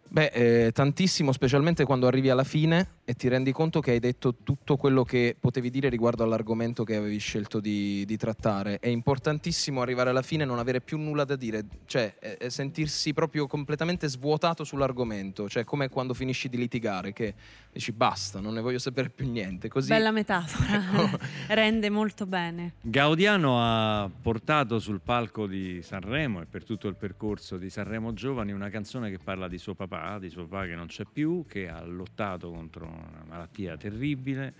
[0.08, 0.26] Beh,
[0.66, 4.76] eh, tantissimo, specialmente quando arrivi alla fine e ti rendi conto che hai detto tutto
[4.76, 8.78] quello che potevi dire riguardo all'argomento che avevi scelto di, di trattare.
[8.78, 12.50] È importantissimo arrivare alla fine e non avere più nulla da dire, cioè eh, eh,
[12.50, 17.34] sentirsi proprio completamente svuotato sull'argomento, cioè come quando finisci di litigare, che
[17.72, 19.68] dici basta, non ne voglio sapere più niente.
[19.68, 22.74] Così Bella metafora, rende molto bene.
[22.82, 28.52] Gaudiano ha portato sul palco di Sanremo e per tutto il percorso di Sanremo Giovani
[28.52, 31.68] una canzone che parla di suo papà, di suo papà che non c'è più, che
[31.68, 34.54] ha lottato contro una malattia terribile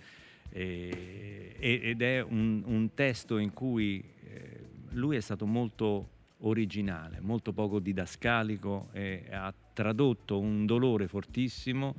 [0.49, 6.09] e- e- ed è un, un testo in cui eh, lui è stato molto
[6.39, 11.95] originale, molto poco didascalico e ha tradotto un dolore fortissimo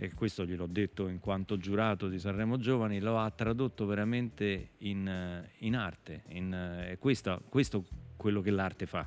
[0.00, 5.08] e questo gliel'ho detto in quanto giurato di Sanremo Giovani, lo ha tradotto veramente in,
[5.08, 6.22] eh, in arte.
[6.28, 7.84] in, eh, è questo, questo
[8.16, 9.06] quello che l'arte fa,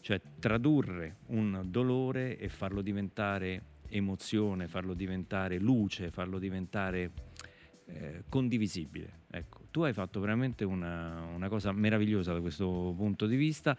[0.00, 7.10] cioè tradurre un dolore e farlo diventare emozione, farlo diventare luce, farlo diventare
[7.86, 9.20] eh, condivisibile.
[9.30, 13.76] Ecco, tu hai fatto veramente una, una cosa meravigliosa da questo punto di vista.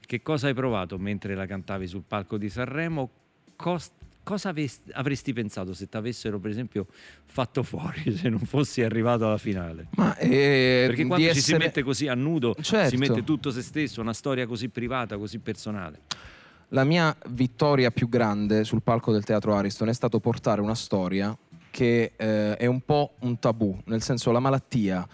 [0.00, 3.10] Che cosa hai provato mentre la cantavi sul palco di Sanremo?
[3.56, 3.92] Cos-
[4.22, 6.86] cosa avest- avresti pensato se ti avessero, per esempio,
[7.26, 9.88] fatto fuori se non fossi arrivato alla finale?
[9.96, 12.90] Ma eh, Perché quando ci si essere- mette così a nudo, Certo.
[12.90, 16.00] si mette tutto se stesso, una storia così privata, così personale.
[16.72, 21.36] La mia vittoria più grande sul palco del Teatro Ariston è stato portare una storia
[21.70, 25.06] che eh, è un po' un tabù, nel senso la malattia.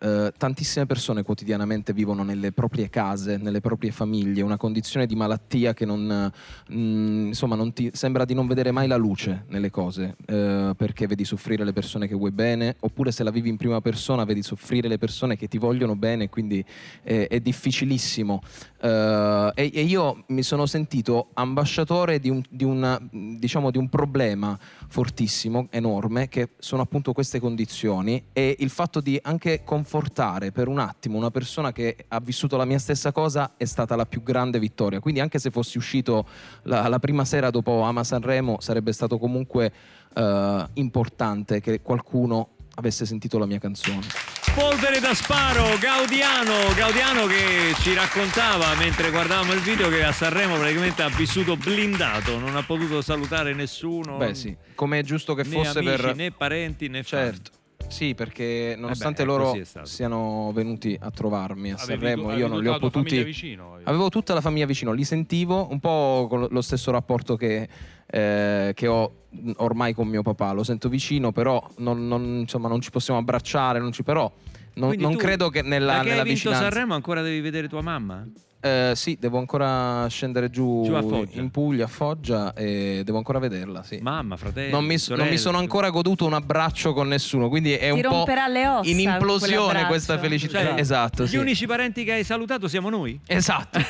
[0.00, 5.74] Eh, tantissime persone quotidianamente vivono nelle proprie case, nelle proprie famiglie, una condizione di malattia
[5.74, 9.70] che non, eh, mm, insomma, non ti, sembra di non vedere mai la luce nelle
[9.70, 13.56] cose, eh, perché vedi soffrire le persone che vuoi bene, oppure se la vivi in
[13.56, 16.64] prima persona vedi soffrire le persone che ti vogliono bene, quindi
[17.02, 18.40] eh, è difficilissimo.
[18.80, 23.88] Eh, e, e io mi sono sentito ambasciatore di un, di una- diciamo, di un
[23.88, 24.58] problema
[24.90, 30.80] fortissimo, enorme, che sono appunto queste condizioni e il fatto di anche confortare per un
[30.80, 34.58] attimo una persona che ha vissuto la mia stessa cosa è stata la più grande
[34.58, 34.98] vittoria.
[34.98, 36.26] Quindi anche se fossi uscito
[36.62, 39.72] la, la prima sera dopo Ama Sanremo sarebbe stato comunque
[40.12, 42.48] eh, importante che qualcuno
[42.80, 44.06] avesse sentito la mia canzone.
[44.54, 50.56] Polvere da sparo, Gaudiano, Gaudiano che ci raccontava mentre guardavamo il video che a Sanremo
[50.56, 54.16] praticamente ha vissuto blindato, non ha potuto salutare nessuno.
[54.16, 56.16] Beh sì, come è giusto che né fosse amici, per...
[56.16, 57.20] né parenti né fan.
[57.20, 57.50] Certo.
[57.88, 59.86] Sì, perché nonostante Eh beh, loro è stato.
[59.86, 63.22] siano venuti a trovarmi a Avevi Sanremo, tu- io non li ho potuti.
[63.24, 63.84] vicino, io.
[63.84, 67.68] Avevo tutta la famiglia vicino, li sentivo un po' con lo stesso rapporto che,
[68.10, 69.12] eh, che ho
[69.56, 70.52] ormai con mio papà.
[70.52, 74.30] Lo sento vicino, però non, non- insomma, non ci possiamo abbracciare, non ci, però
[74.74, 76.62] non, non credo che nella, che nella hai vinto vicinanza.
[76.64, 78.26] Sanremo ancora devi vedere tua mamma?
[78.60, 83.82] Eh, sì, devo ancora scendere giù, Giù in Puglia, a Foggia, e devo ancora vederla.
[83.82, 83.98] Sì.
[84.02, 84.70] Mamma, fratello.
[84.70, 88.02] non, mi, non mi sono ancora goduto un abbraccio con nessuno, quindi è Ti un
[88.02, 90.60] po' romperà le ossa in implosione questa felicità.
[90.60, 91.36] Cioè, esatto, Gli sì.
[91.36, 93.18] unici parenti che hai salutato siamo noi?
[93.26, 93.78] Esatto.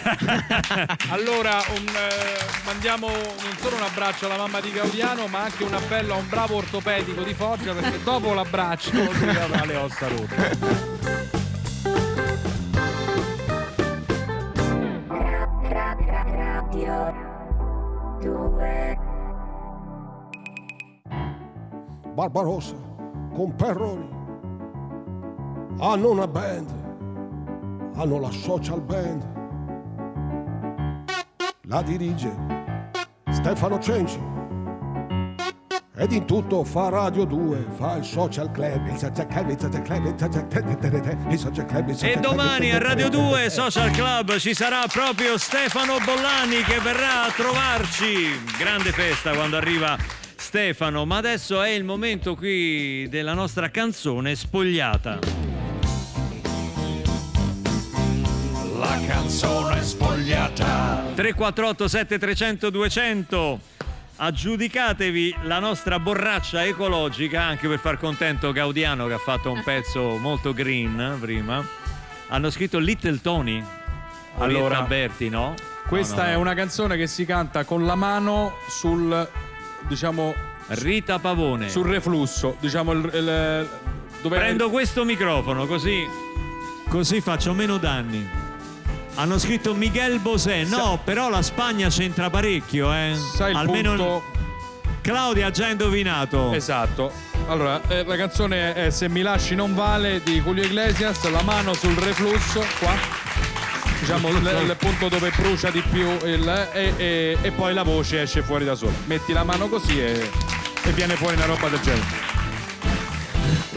[1.10, 5.74] Allora un, eh, mandiamo non solo un abbraccio alla mamma di Gaudiano, ma anche un
[5.74, 11.29] appello a un bravo ortopedico di Foggia perché dopo l'abbraccio lui avrà le ossa rotte.
[22.14, 22.76] Barbarossa
[23.34, 24.08] con Perroni
[25.78, 26.70] hanno una band,
[27.94, 29.28] hanno la social band.
[31.62, 32.30] La dirige
[33.30, 34.20] Stefano Cenci
[36.00, 39.82] ed in tutto fa Radio 2, fa il social club, il social club, il social
[39.82, 41.88] club, il social club, il social club.
[41.88, 43.28] il E social club, domani a Radio club.
[43.28, 48.30] 2 Social Club ci sarà proprio Stefano Bollani che verrà a trovarci.
[48.56, 49.98] Grande festa quando arriva
[50.36, 55.18] Stefano, ma adesso è il momento qui della nostra canzone spogliata.
[58.78, 61.12] La canzone spogliata.
[61.14, 63.60] 348 7300 200
[64.22, 70.18] Aggiudicatevi la nostra borraccia ecologica anche per far contento Gaudiano che ha fatto un pezzo
[70.18, 71.66] molto green prima.
[72.28, 73.64] Hanno scritto Little Tony.
[74.36, 75.54] Allora, Berti, no?
[75.88, 79.26] Questa No, no, è una canzone che si canta con la mano sul
[79.88, 80.34] diciamo
[80.66, 81.70] Rita Pavone.
[81.70, 86.06] sul reflusso, diciamo il, il- Prendo questo microfono così
[86.88, 88.39] così faccio meno danni.
[89.14, 90.64] Hanno scritto Miguel Bosé.
[90.64, 93.14] No, però la Spagna c'entra parecchio, eh.
[93.34, 94.22] Sai il Almeno punto-
[95.02, 96.52] Claudia ha già indovinato.
[96.52, 97.12] Esatto.
[97.48, 101.72] Allora, eh, la canzone è Se mi lasci non vale di Julio Iglesias, la mano
[101.74, 102.94] sul reflusso, qua.
[103.98, 104.36] Diciamo il,
[104.68, 108.64] il punto dove brucia di più il, e, e- e poi la voce esce fuori
[108.64, 108.92] da sola.
[109.06, 110.30] Metti la mano così e,
[110.84, 112.06] e viene fuori una roba del genere.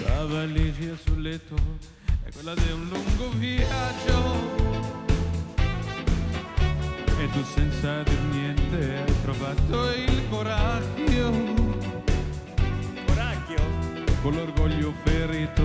[0.05, 1.55] La valigia sul letto
[2.25, 4.62] è quella di un lungo viaggio.
[7.33, 11.31] Tu senza dir niente hai trovato il coraggio.
[13.07, 13.63] Coraggio.
[14.21, 15.63] Con l'orgoglio ferito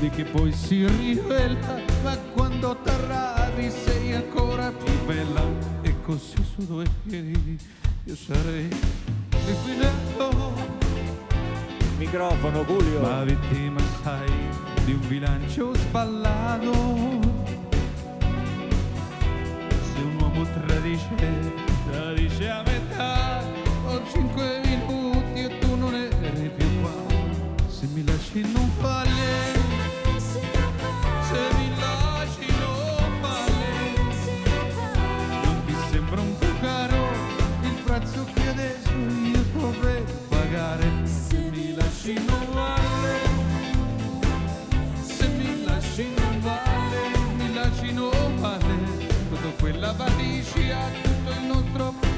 [0.00, 1.80] di chi poi si rivela.
[2.02, 5.42] Ma quando t'arrabbi sei ancora più bella.
[5.82, 7.58] E così su due piedi
[8.06, 8.68] io sarei
[9.46, 10.52] liquidato.
[11.96, 13.00] Microfono, Julio.
[13.02, 14.32] Ma vittima sai
[14.84, 17.33] di un bilancio sballato.
[20.84, 21.08] dice,
[21.90, 23.23] la dice a metà.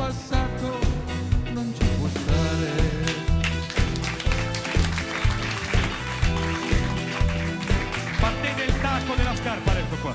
[0.06, 0.78] Passato,
[1.52, 2.70] non ci può stare.
[8.20, 10.12] Battete il tacco della scarpa adesso qua.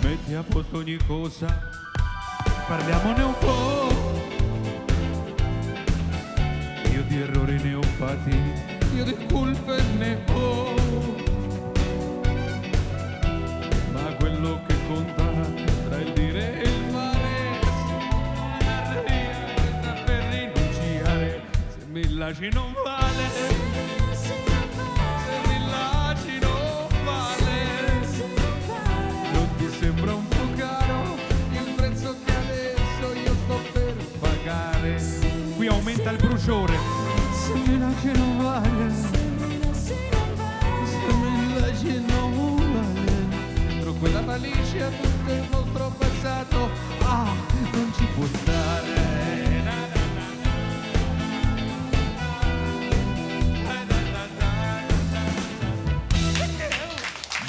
[0.00, 1.70] Metti a posto ogni cosa,
[2.66, 3.92] parliamone un po'.
[6.90, 8.40] Io di errori ne ho fatti,
[8.94, 10.74] io di colpe ne ho.
[13.92, 15.23] Ma quello che conta
[22.26, 23.22] lasci non vale.
[25.68, 27.62] Lasci non vale.
[29.32, 31.16] Non ti sembra un po' caro
[31.52, 35.02] il prezzo che adesso io sto per pagare?
[35.56, 36.78] Qui aumenta il bruciore.
[37.32, 38.90] Se mi lasci non vale.
[39.82, 39.94] Se
[41.12, 43.66] mi lasci non vale.
[43.66, 46.70] Dentro quella valigia tutto il nostro passato.
[47.02, 47.34] Ah,
[47.72, 49.53] non ci può stare.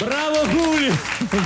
[0.00, 0.94] Na, na, Bravo Julio!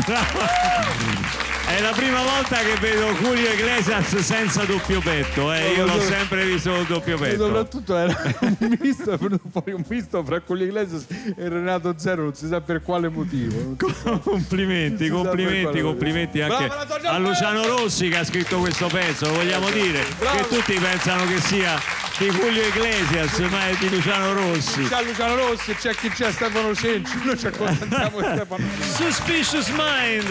[0.07, 1.40] Bravo.
[1.71, 5.75] È la prima volta che vedo Julio Iglesias senza doppio petto, eh.
[5.75, 7.45] io l'ho sempre visto con doppio E petto.
[7.47, 9.17] soprattutto era un misto,
[9.53, 11.07] fuori un misto fra Julio Iglesias
[11.37, 13.77] e Renato Zero, non si sa per quale motivo.
[14.25, 16.69] Complimenti, complimenti, complimenti anche
[17.05, 21.41] a Luciano Rossi che ha scritto questo pezzo, lo vogliamo dire, che tutti pensano che
[21.41, 21.81] sia
[22.19, 24.83] di Julio Iglesias, ma è di Luciano Rossi.
[24.89, 28.91] C'è Luciano Rossi e c'è chi c'è Stefano Cenci, noi ci accontentiamo di Stefano Cenci.
[29.13, 30.29] Suspicious Mind,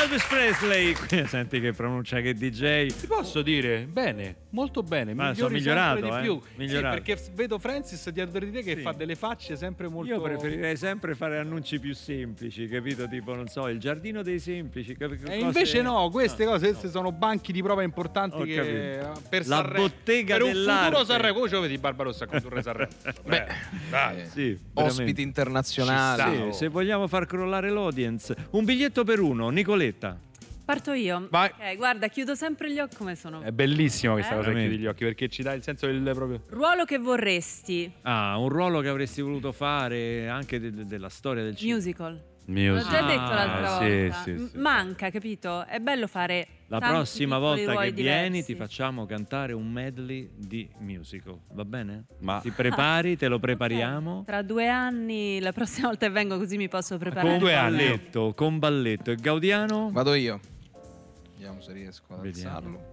[0.00, 0.73] Elvis Presley.
[1.26, 2.86] Senti che pronuncia che DJ.
[2.88, 3.86] Ti posso dire?
[3.90, 5.14] Bene, molto bene.
[5.14, 6.40] Ma sono migliorato, di eh, più.
[6.56, 6.96] migliorato.
[6.96, 10.12] Sì, perché vedo Francis dietro di te che fa delle facce sempre molto.
[10.12, 13.06] Io preferirei sempre fare annunci più semplici, capito?
[13.08, 14.96] Tipo, non so, il giardino dei semplici.
[14.96, 16.70] cap- E cose- invece no, queste No, cose no.
[16.72, 19.20] queste sono banchi di prova importanti Ho che capito.
[19.28, 20.84] per La Sanremo- bottega per un dell'arte.
[20.86, 22.90] futuro Sanremo, come ce lo vedi Barbarossa a condurre Sanremo?
[23.24, 23.46] Beh,
[23.90, 24.26] dai.
[24.28, 26.52] Sì, Ospiti internazionali.
[26.52, 28.34] Sì, se vogliamo far crollare l'audience.
[28.50, 30.18] Un biglietto per uno, Nicoletta.
[30.64, 31.28] Parto io.
[31.30, 31.50] Vai.
[31.50, 33.42] Ok, guarda, chiudo sempre gli occhi come sono.
[33.42, 34.36] È bellissima questa Eh?
[34.36, 36.42] cosa chiudi gli occhi perché ci dà il senso del proprio.
[36.48, 37.92] Ruolo che vorresti?
[38.02, 41.76] Ah, un ruolo che avresti voluto fare anche de- de- della storia del cinema.
[41.76, 42.22] Musical.
[42.46, 44.22] Mio L'ho già detto l'altra Ah, sì, volta.
[44.22, 44.58] sì, M- sì.
[44.58, 45.64] Manca, capito?
[45.66, 48.44] È bello fare La prossima volta che vieni diversi.
[48.52, 52.04] ti facciamo cantare un medley di musical, va bene?
[52.20, 54.24] Ma ti prepari, te lo prepariamo.
[54.26, 57.28] Tra due anni, la prossima volta che vengo così mi posso preparare.
[57.30, 57.76] Con due anni.
[57.78, 59.10] balletto, con balletto.
[59.10, 59.88] E Gaudiano?
[59.90, 60.38] Vado io.
[61.44, 62.56] Vediamo se riesco ad Vediamo.
[62.56, 62.84] alzarlo.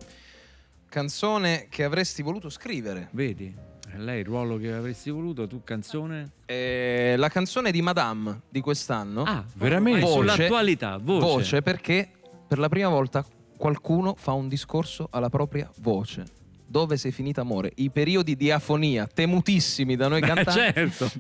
[0.90, 3.08] Canzone che avresti voluto scrivere.
[3.12, 3.56] Vedi?
[3.90, 6.32] È lei il ruolo che avresti voluto, tu canzone?
[6.48, 9.24] Eh, la canzone di Madame di quest'anno.
[9.24, 10.02] Ah, veramente?
[10.02, 11.62] Voce, Sull'attualità, voce.
[11.62, 12.12] perché
[12.46, 13.26] per la prima volta
[13.56, 16.26] qualcuno fa un discorso alla propria voce.
[16.72, 17.74] Dove sei finita amore?
[17.76, 20.52] I periodi di afonia temutissimi da noi cantanti.
[20.52, 21.12] certo.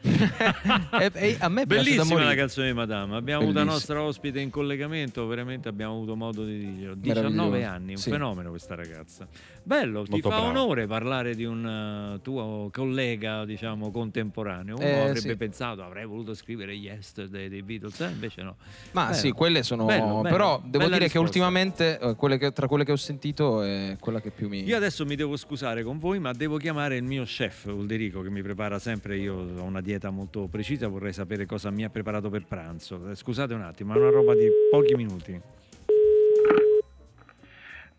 [1.02, 3.18] E- e a me Bellissima la canzone di Madame.
[3.18, 6.96] Abbiamo avuto la nostra ospite in collegamento, veramente abbiamo avuto modo di dirlo.
[6.96, 8.10] 19 Meraviglioso, anni, un sì.
[8.12, 9.28] fenomeno questa ragazza.
[9.64, 10.50] Bello, ti Molto fa brava.
[10.60, 14.76] onore parlare di un eh, tuo collega, diciamo, contemporaneo.
[14.76, 15.36] Uno Eh, avrebbe sì.
[15.38, 18.56] pensato, avrei voluto scrivere Yesterday dei Beatles, eh, invece no.
[18.94, 19.16] Ma Bello.
[19.18, 19.86] sì, quelle sono.
[19.86, 20.36] Bello, bello.
[20.36, 21.20] Però devo Bella dire che risposta.
[21.20, 24.64] ultimamente, eh, quelle che- tra quelle che ho sentito, è quella che più mi.
[24.64, 28.30] Io adesso mi devo scusare con voi, ma devo chiamare il mio chef Ulderico che
[28.32, 29.18] mi prepara sempre.
[29.18, 33.10] Io ho una dieta molto precisa, vorrei sapere cosa mi ha preparato per pranzo.
[33.12, 35.40] Eh, Scusate un attimo, è una roba di pochi minuti.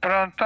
[0.07, 0.45] Pronto?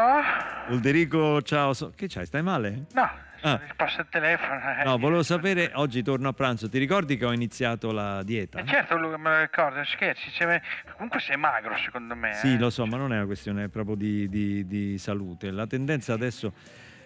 [0.69, 1.73] Ulderico, ciao.
[1.95, 2.27] Che c'hai?
[2.27, 2.85] Stai male?
[2.93, 3.09] No,
[3.41, 3.59] Ah.
[3.63, 4.61] risposto al telefono.
[4.81, 4.85] eh.
[4.85, 6.69] No, volevo sapere, oggi torno a pranzo.
[6.69, 8.59] Ti ricordi che ho iniziato la dieta?
[8.59, 10.31] Eh, certo, lui me lo ricordo, scherzi.
[10.33, 10.61] cioè,
[10.93, 12.35] comunque sei magro secondo me.
[12.35, 12.59] Sì, eh.
[12.59, 15.51] lo so, ma non è una questione proprio di, di- di salute.
[15.51, 16.53] La tendenza adesso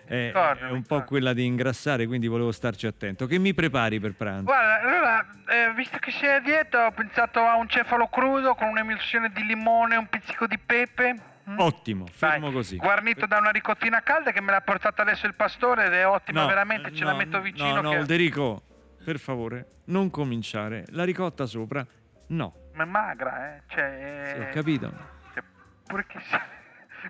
[0.06, 3.26] è, Ricordo, un po' quella di ingrassare, quindi volevo starci attento.
[3.26, 4.42] Che mi prepari per pranzo?
[4.42, 8.66] Guarda, allora, eh, visto che sei a dieta, ho pensato a un cefalo crudo con
[8.66, 11.14] un'emulsione di limone e un pizzico di pepe.
[11.50, 11.58] Mm?
[11.58, 12.76] Ottimo, fermo così.
[12.76, 16.42] Guarnito da una ricottina calda che me l'ha portata adesso il pastore ed è ottima,
[16.42, 17.74] No, veramente, ce la no, metto vicino.
[17.74, 17.96] No, no, che...
[17.96, 18.62] Ulderico,
[19.04, 20.84] per favore, non cominciare.
[20.90, 21.86] La ricotta sopra,
[22.28, 22.54] no.
[22.74, 23.62] Ma è magra, eh.
[23.66, 25.18] Cioè, Sì, eh, ho capito.
[25.86, 26.40] Pure che, sei,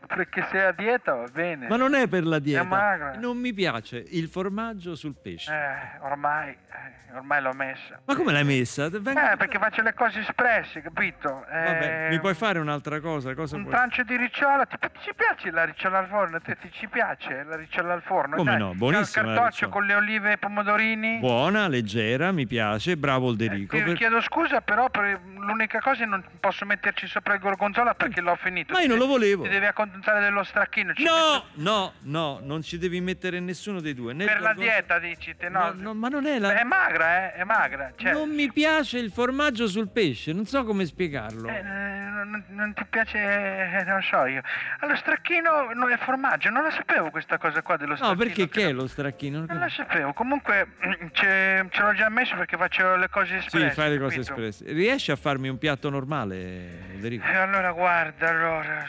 [0.07, 1.69] pure che sei a dieta va bene.
[1.69, 3.17] Ma non è per la È dieta.
[3.19, 5.53] Non mi piace il formaggio sul pesce.
[5.53, 8.01] Eh, ormai, eh, ormai l'ho messa.
[8.05, 8.89] Ma come l'hai messa?
[8.89, 11.45] Venga- Eh, perché faccio le cose espresse, capito?
[11.51, 13.35] Vabbè, Eh, mi puoi fare un'altra cosa?
[13.35, 13.75] Cosa Un vuoi?
[13.75, 16.41] trancio di ricciola, ti, ti ci piace la ricciola al forno?
[16.41, 18.37] Te ti ci piace la ricciola al forno?
[18.37, 21.19] Come Dai, no, buonissima la Cartoccio con le olive e i pomodorini?
[21.19, 22.97] Buona, leggera, mi piace.
[22.97, 23.77] Bravo Ulderico.
[23.77, 27.95] Ti per- chiedo scusa però per l'unica cosa è non posso metterci sopra il gorgonzola
[27.95, 28.73] perché l'ho finito.
[28.73, 29.43] Ma io non lo volevo.
[29.43, 30.95] Ti devi accontentare dello stracchino.
[30.95, 34.13] ci No, no, no, non ci devi mettere nessuno dei due.
[34.13, 35.73] né Per la gorgonzola- dieta dici te, no?
[35.73, 37.33] No, no, ma non è la- È magra, eh?
[37.35, 37.93] È magra.
[37.97, 41.49] Cioè, Non mi piace il formaggio sul pesce, non so come spiegarlo.
[41.49, 44.43] eh, non, non ti piace, eh, non so io.
[44.81, 48.25] Allora, stracchino non è formaggio, non la sapevo questa cosa qua dello No, stracchino.
[48.25, 49.45] perché che è lo stracchino?
[49.49, 50.13] Non la sapevo.
[50.13, 50.69] Comunque
[51.13, 53.69] ce, ce l'ho già messo perché faccio le cose espresse.
[53.69, 54.33] Sì, fai le cose capito?
[54.47, 54.73] espresse.
[54.73, 57.27] Riesci a farmi un piatto normale, Federico?
[57.27, 58.87] E allora guarda, allora,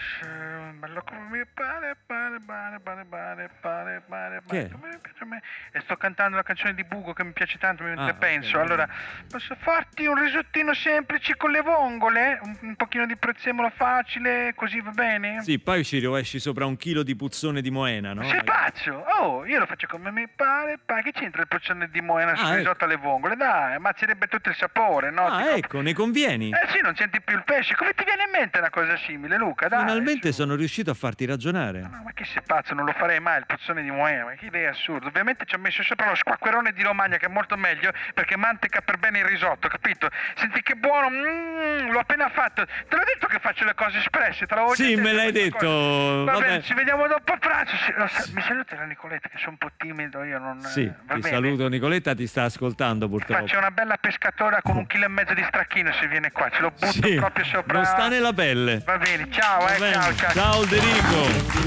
[0.81, 5.41] bello come mi pare, pare, pare, pare, pare, pare, pare, come piace a me.
[5.71, 8.57] E sto cantando la canzone di Bugo che mi piace tanto mentre Ah, penso.
[8.57, 8.89] va allora,
[9.29, 12.39] posso farti un risottino semplice con le vongole?
[12.41, 15.43] Un, un pochino di prezzemolo facile, così va bene?
[15.43, 18.23] Sì, poi ci rovesci sopra un chilo di puzzone di Moena, no?
[18.27, 19.05] Sei pazzo?
[19.19, 21.03] Oh, io lo faccio come mi pare, pare.
[21.03, 23.35] Che c'entra il porzione di Moena sul Ah, risotto alle vongole?
[23.35, 25.27] Dai, ammazzerebbe tutto il sapore, no?
[25.27, 26.49] Ah, ecco, ne convieni.
[26.49, 27.75] Eh sì, non senti più il pesce.
[27.75, 29.67] Come ti viene in mente una cosa simile, Luca?
[29.67, 29.81] Dai.
[29.81, 31.81] Finalmente sono riuscito a farti ragionare.
[31.81, 34.45] No, ma che sei pazzo, non lo farei mai il puzzone di Moena, ma che
[34.45, 35.07] idea assurda.
[35.07, 38.79] Ovviamente ci ho messo sopra lo squacquerone di Romagna che è molto meglio perché manteca
[38.81, 40.07] per bene il risotto, capito?
[40.35, 42.65] Senti che buono, mm, l'ho appena fatto.
[42.65, 46.23] Te l'ho detto che faccio le cose espresse, te l'avevo Sì, me l'hai detto.
[46.25, 46.45] Va Vabbè.
[46.45, 47.75] bene, ci vediamo dopo pranzo.
[47.75, 50.61] Sì, lo sa- Mi saluta la Nicoletta che sono un po' timido, io non...
[50.61, 51.35] Sì, va ti bene.
[51.35, 53.41] saluto Nicoletta, ti sta ascoltando purtroppo.
[53.45, 56.61] Faccio una bella pescatora con un chilo e mezzo di stracchino se viene qua, ce
[56.61, 57.73] lo butto Sì, proprio sopra.
[57.73, 58.81] non sta nella pelle.
[58.85, 59.93] Va bene, ciao, Va eh, bene.
[59.93, 60.31] ciao, ciao.
[60.33, 61.59] Ciao Federico.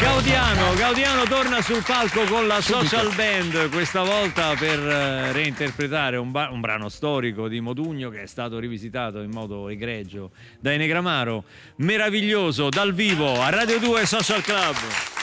[0.00, 6.32] Gaudiano, Gaudiano torna sul palco con la social band, questa volta per eh, reinterpretare un,
[6.32, 11.44] ba- un brano storico di Modugno che è stato rivisitato in modo egregio da Enegramaro.
[11.76, 15.15] Meraviglioso, dal vivo, a Radio 2 Social Club.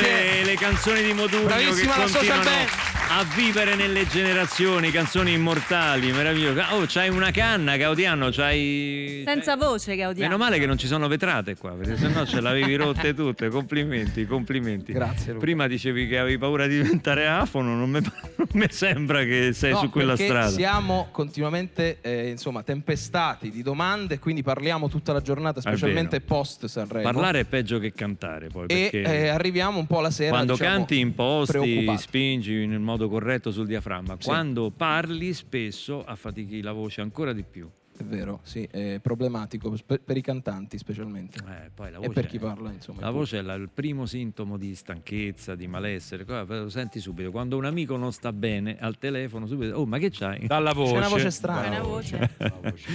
[0.00, 0.44] Grazie.
[0.44, 6.62] le canzoni di Modugno Bravissima che la continuano a vivere nelle generazioni, canzoni immortali, meraviglioso.
[6.70, 9.22] Oh, c'hai una canna, Gaudiano, c'hai...
[9.26, 10.30] Senza voce, Gaudiano.
[10.30, 13.50] Meno male che non ci sono vetrate qua, perché sennò ce l'avevi rotte tutte.
[13.50, 14.92] Complimenti, complimenti.
[14.92, 15.44] Grazie, Luca.
[15.44, 18.00] Prima dicevi che avevi paura di diventare afono, non mi,
[18.36, 20.48] non mi sembra che sei No, su quella strada.
[20.48, 27.02] Siamo continuamente eh, insomma, tempestati di domande, quindi parliamo tutta la giornata, specialmente post Sanremo.
[27.02, 30.30] Parlare è peggio che cantare poi, e eh, arriviamo un po' la sera.
[30.30, 34.16] quando diciamo, canti imposti, spingi nel modo corretto sul diaframma.
[34.18, 34.26] Sì.
[34.28, 37.68] Quando parli spesso affatichi la voce ancora di più.
[38.02, 41.38] È vero, sì, è problematico per, per i cantanti specialmente.
[41.38, 43.00] Eh, poi la e voce per chi è- parla, insomma.
[43.00, 46.24] La voce è la- il primo sintomo di stanchezza, di malessere.
[46.26, 47.30] Lo senti subito.
[47.30, 50.46] Quando un amico non sta bene al telefono, subito, oh, ma che c'hai?
[50.46, 50.92] Dalla voce.
[50.92, 51.68] C'è una voce strana.
[51.68, 52.30] Una voce.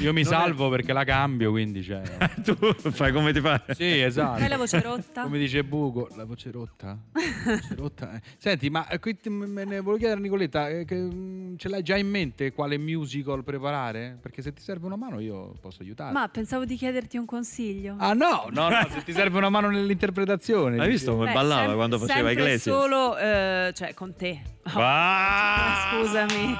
[0.01, 2.01] Io mi Non è- salvo perché la cambio, quindi cioè.
[2.43, 2.53] tu
[2.91, 3.73] fai come ti pare.
[3.75, 4.41] Sì, esatto.
[4.41, 5.21] Hai la voce rotta?
[5.23, 6.97] Come dice Buco, la voce rotta?
[7.13, 8.21] La voce rotta.
[8.37, 11.81] Senti, ma eh, qui me ne volevo chiedere a Nicoletta, eh, che, mm, ce l'hai
[11.81, 14.17] già in mente quale musical preparare?
[14.21, 16.11] Perché se ti serve una mano io posso aiutare.
[16.11, 17.95] Ma pensavo di chiederti un consiglio.
[17.97, 20.79] Ah no, no, no, se ti serve una mano nell'interpretazione.
[20.79, 22.75] Hai visto come Beh, ballava sem- quando faceva Iglesias?
[22.75, 24.41] solo, eh, cioè, con te.
[24.75, 25.89] Oh, Ah!
[26.01, 26.57] Scusami.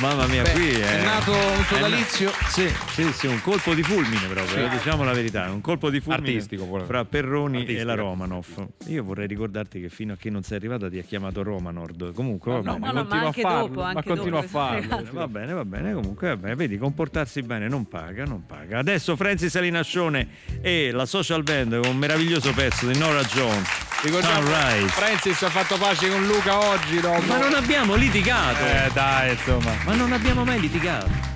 [0.00, 2.30] Mamma mia, Beh, qui è, è nato un sodalizio.
[2.30, 4.76] na- sì, sì, sì, un colpo di fulmine proprio, Sì.
[4.76, 6.84] diciamo la verità, un colpo di fulmine Artistico, pure.
[6.84, 7.86] fra Perroni e Artistico.
[7.88, 8.62] la Romanoff.
[8.86, 12.12] Io vorrei ricordarti che fino a che non sei arrivata ti ha chiamato Romanord.
[12.14, 12.92] Comunque va bene.
[12.92, 15.08] no, continua a farlo, dopo, ma anche continua dopo, a farlo.
[15.12, 16.54] Va bene, va bene, comunque va bene.
[16.54, 18.78] Vedi, comportarsi bene non paga, non paga.
[18.78, 20.28] Adesso Francis Salinascione
[20.60, 23.66] e la social band con un meraviglioso pezzo di Nora Jones.
[24.02, 24.88] Ricordiamo, Sunrise.
[24.88, 27.00] Francis ha fatto pace con Luca oggi.
[27.00, 28.64] dopo- Ma non abbiamo litigato.
[28.64, 29.72] Eh dai, insomma.
[29.84, 31.34] Ma non abbiamo mai litigato.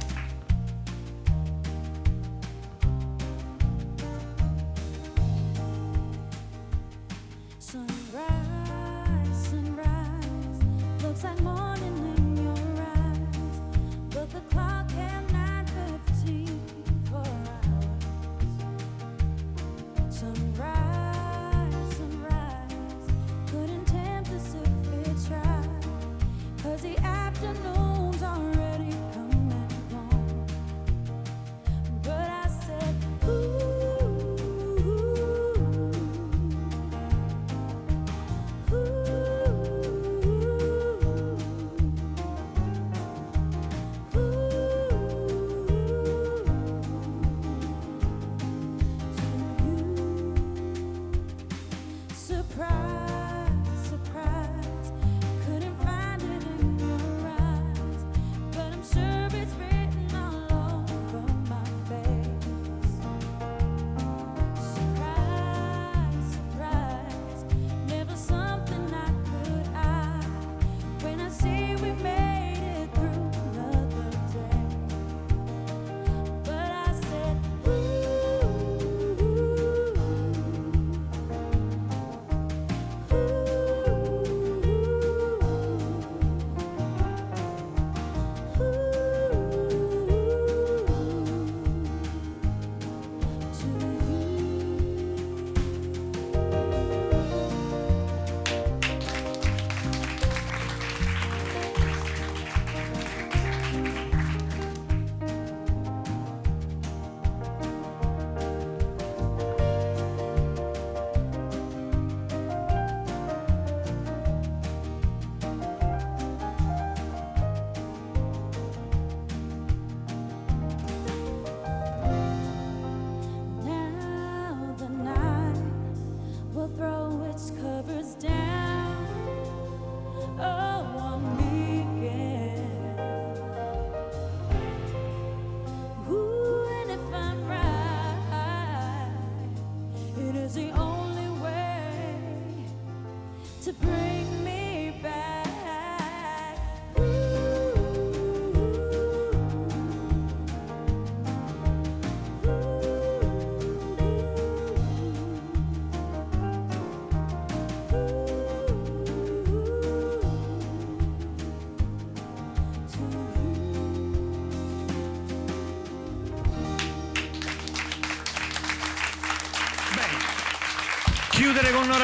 [27.41, 27.90] The afternoon's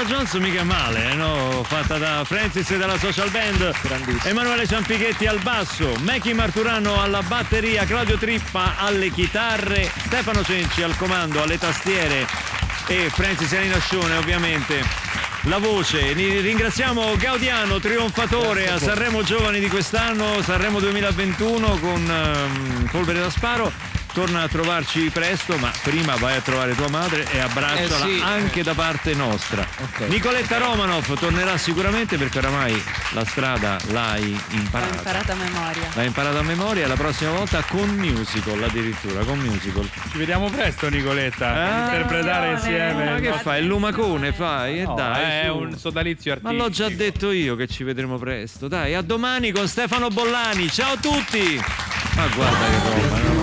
[0.07, 1.63] Jones mica male, eh, no?
[1.65, 3.73] Fatta da Francis e dalla social band.
[4.25, 10.97] Emanuele Ciampichetti al basso, Mackie Marturano alla batteria, Claudio Trippa alle chitarre, Stefano Cenci al
[10.97, 12.27] comando, alle tastiere.
[12.89, 14.85] e Francis Elina Scione ovviamente.
[15.43, 23.21] La voce, ringraziamo Gaudiano, trionfatore a Sanremo Giovani di quest'anno, Sanremo 2021 con ehm, Polvere
[23.21, 23.86] da Sparo.
[24.17, 28.21] Torna a trovarci presto, ma prima vai a trovare tua madre e abbracciala Eh sì.
[28.23, 29.63] anche da parte nostra.
[30.09, 34.95] Nicoletta Romanov tornerà sicuramente perché oramai la strada l'hai L'ho imparata.
[34.97, 35.89] imparata a memoria.
[35.93, 39.87] L'hai imparata a memoria la prossima volta con musical addirittura, con musical.
[40.11, 41.49] Ci vediamo presto, Nicoletta.
[41.53, 43.11] Ah, interpretare insieme.
[43.11, 43.61] Ma che fai?
[43.61, 44.79] Il lumacone fai?
[44.81, 45.23] E No, dai.
[45.23, 45.57] è su.
[45.59, 46.63] un sodalizio Ma artistico.
[46.63, 48.67] l'ho già detto io che ci vedremo presto.
[48.67, 50.71] Dai, a domani con Stefano Bollani.
[50.71, 51.63] Ciao a tutti!
[52.15, 53.36] Ma guarda che roba, no?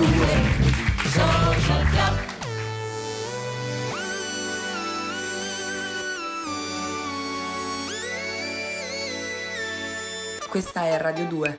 [10.54, 11.56] Questa è Radio 2.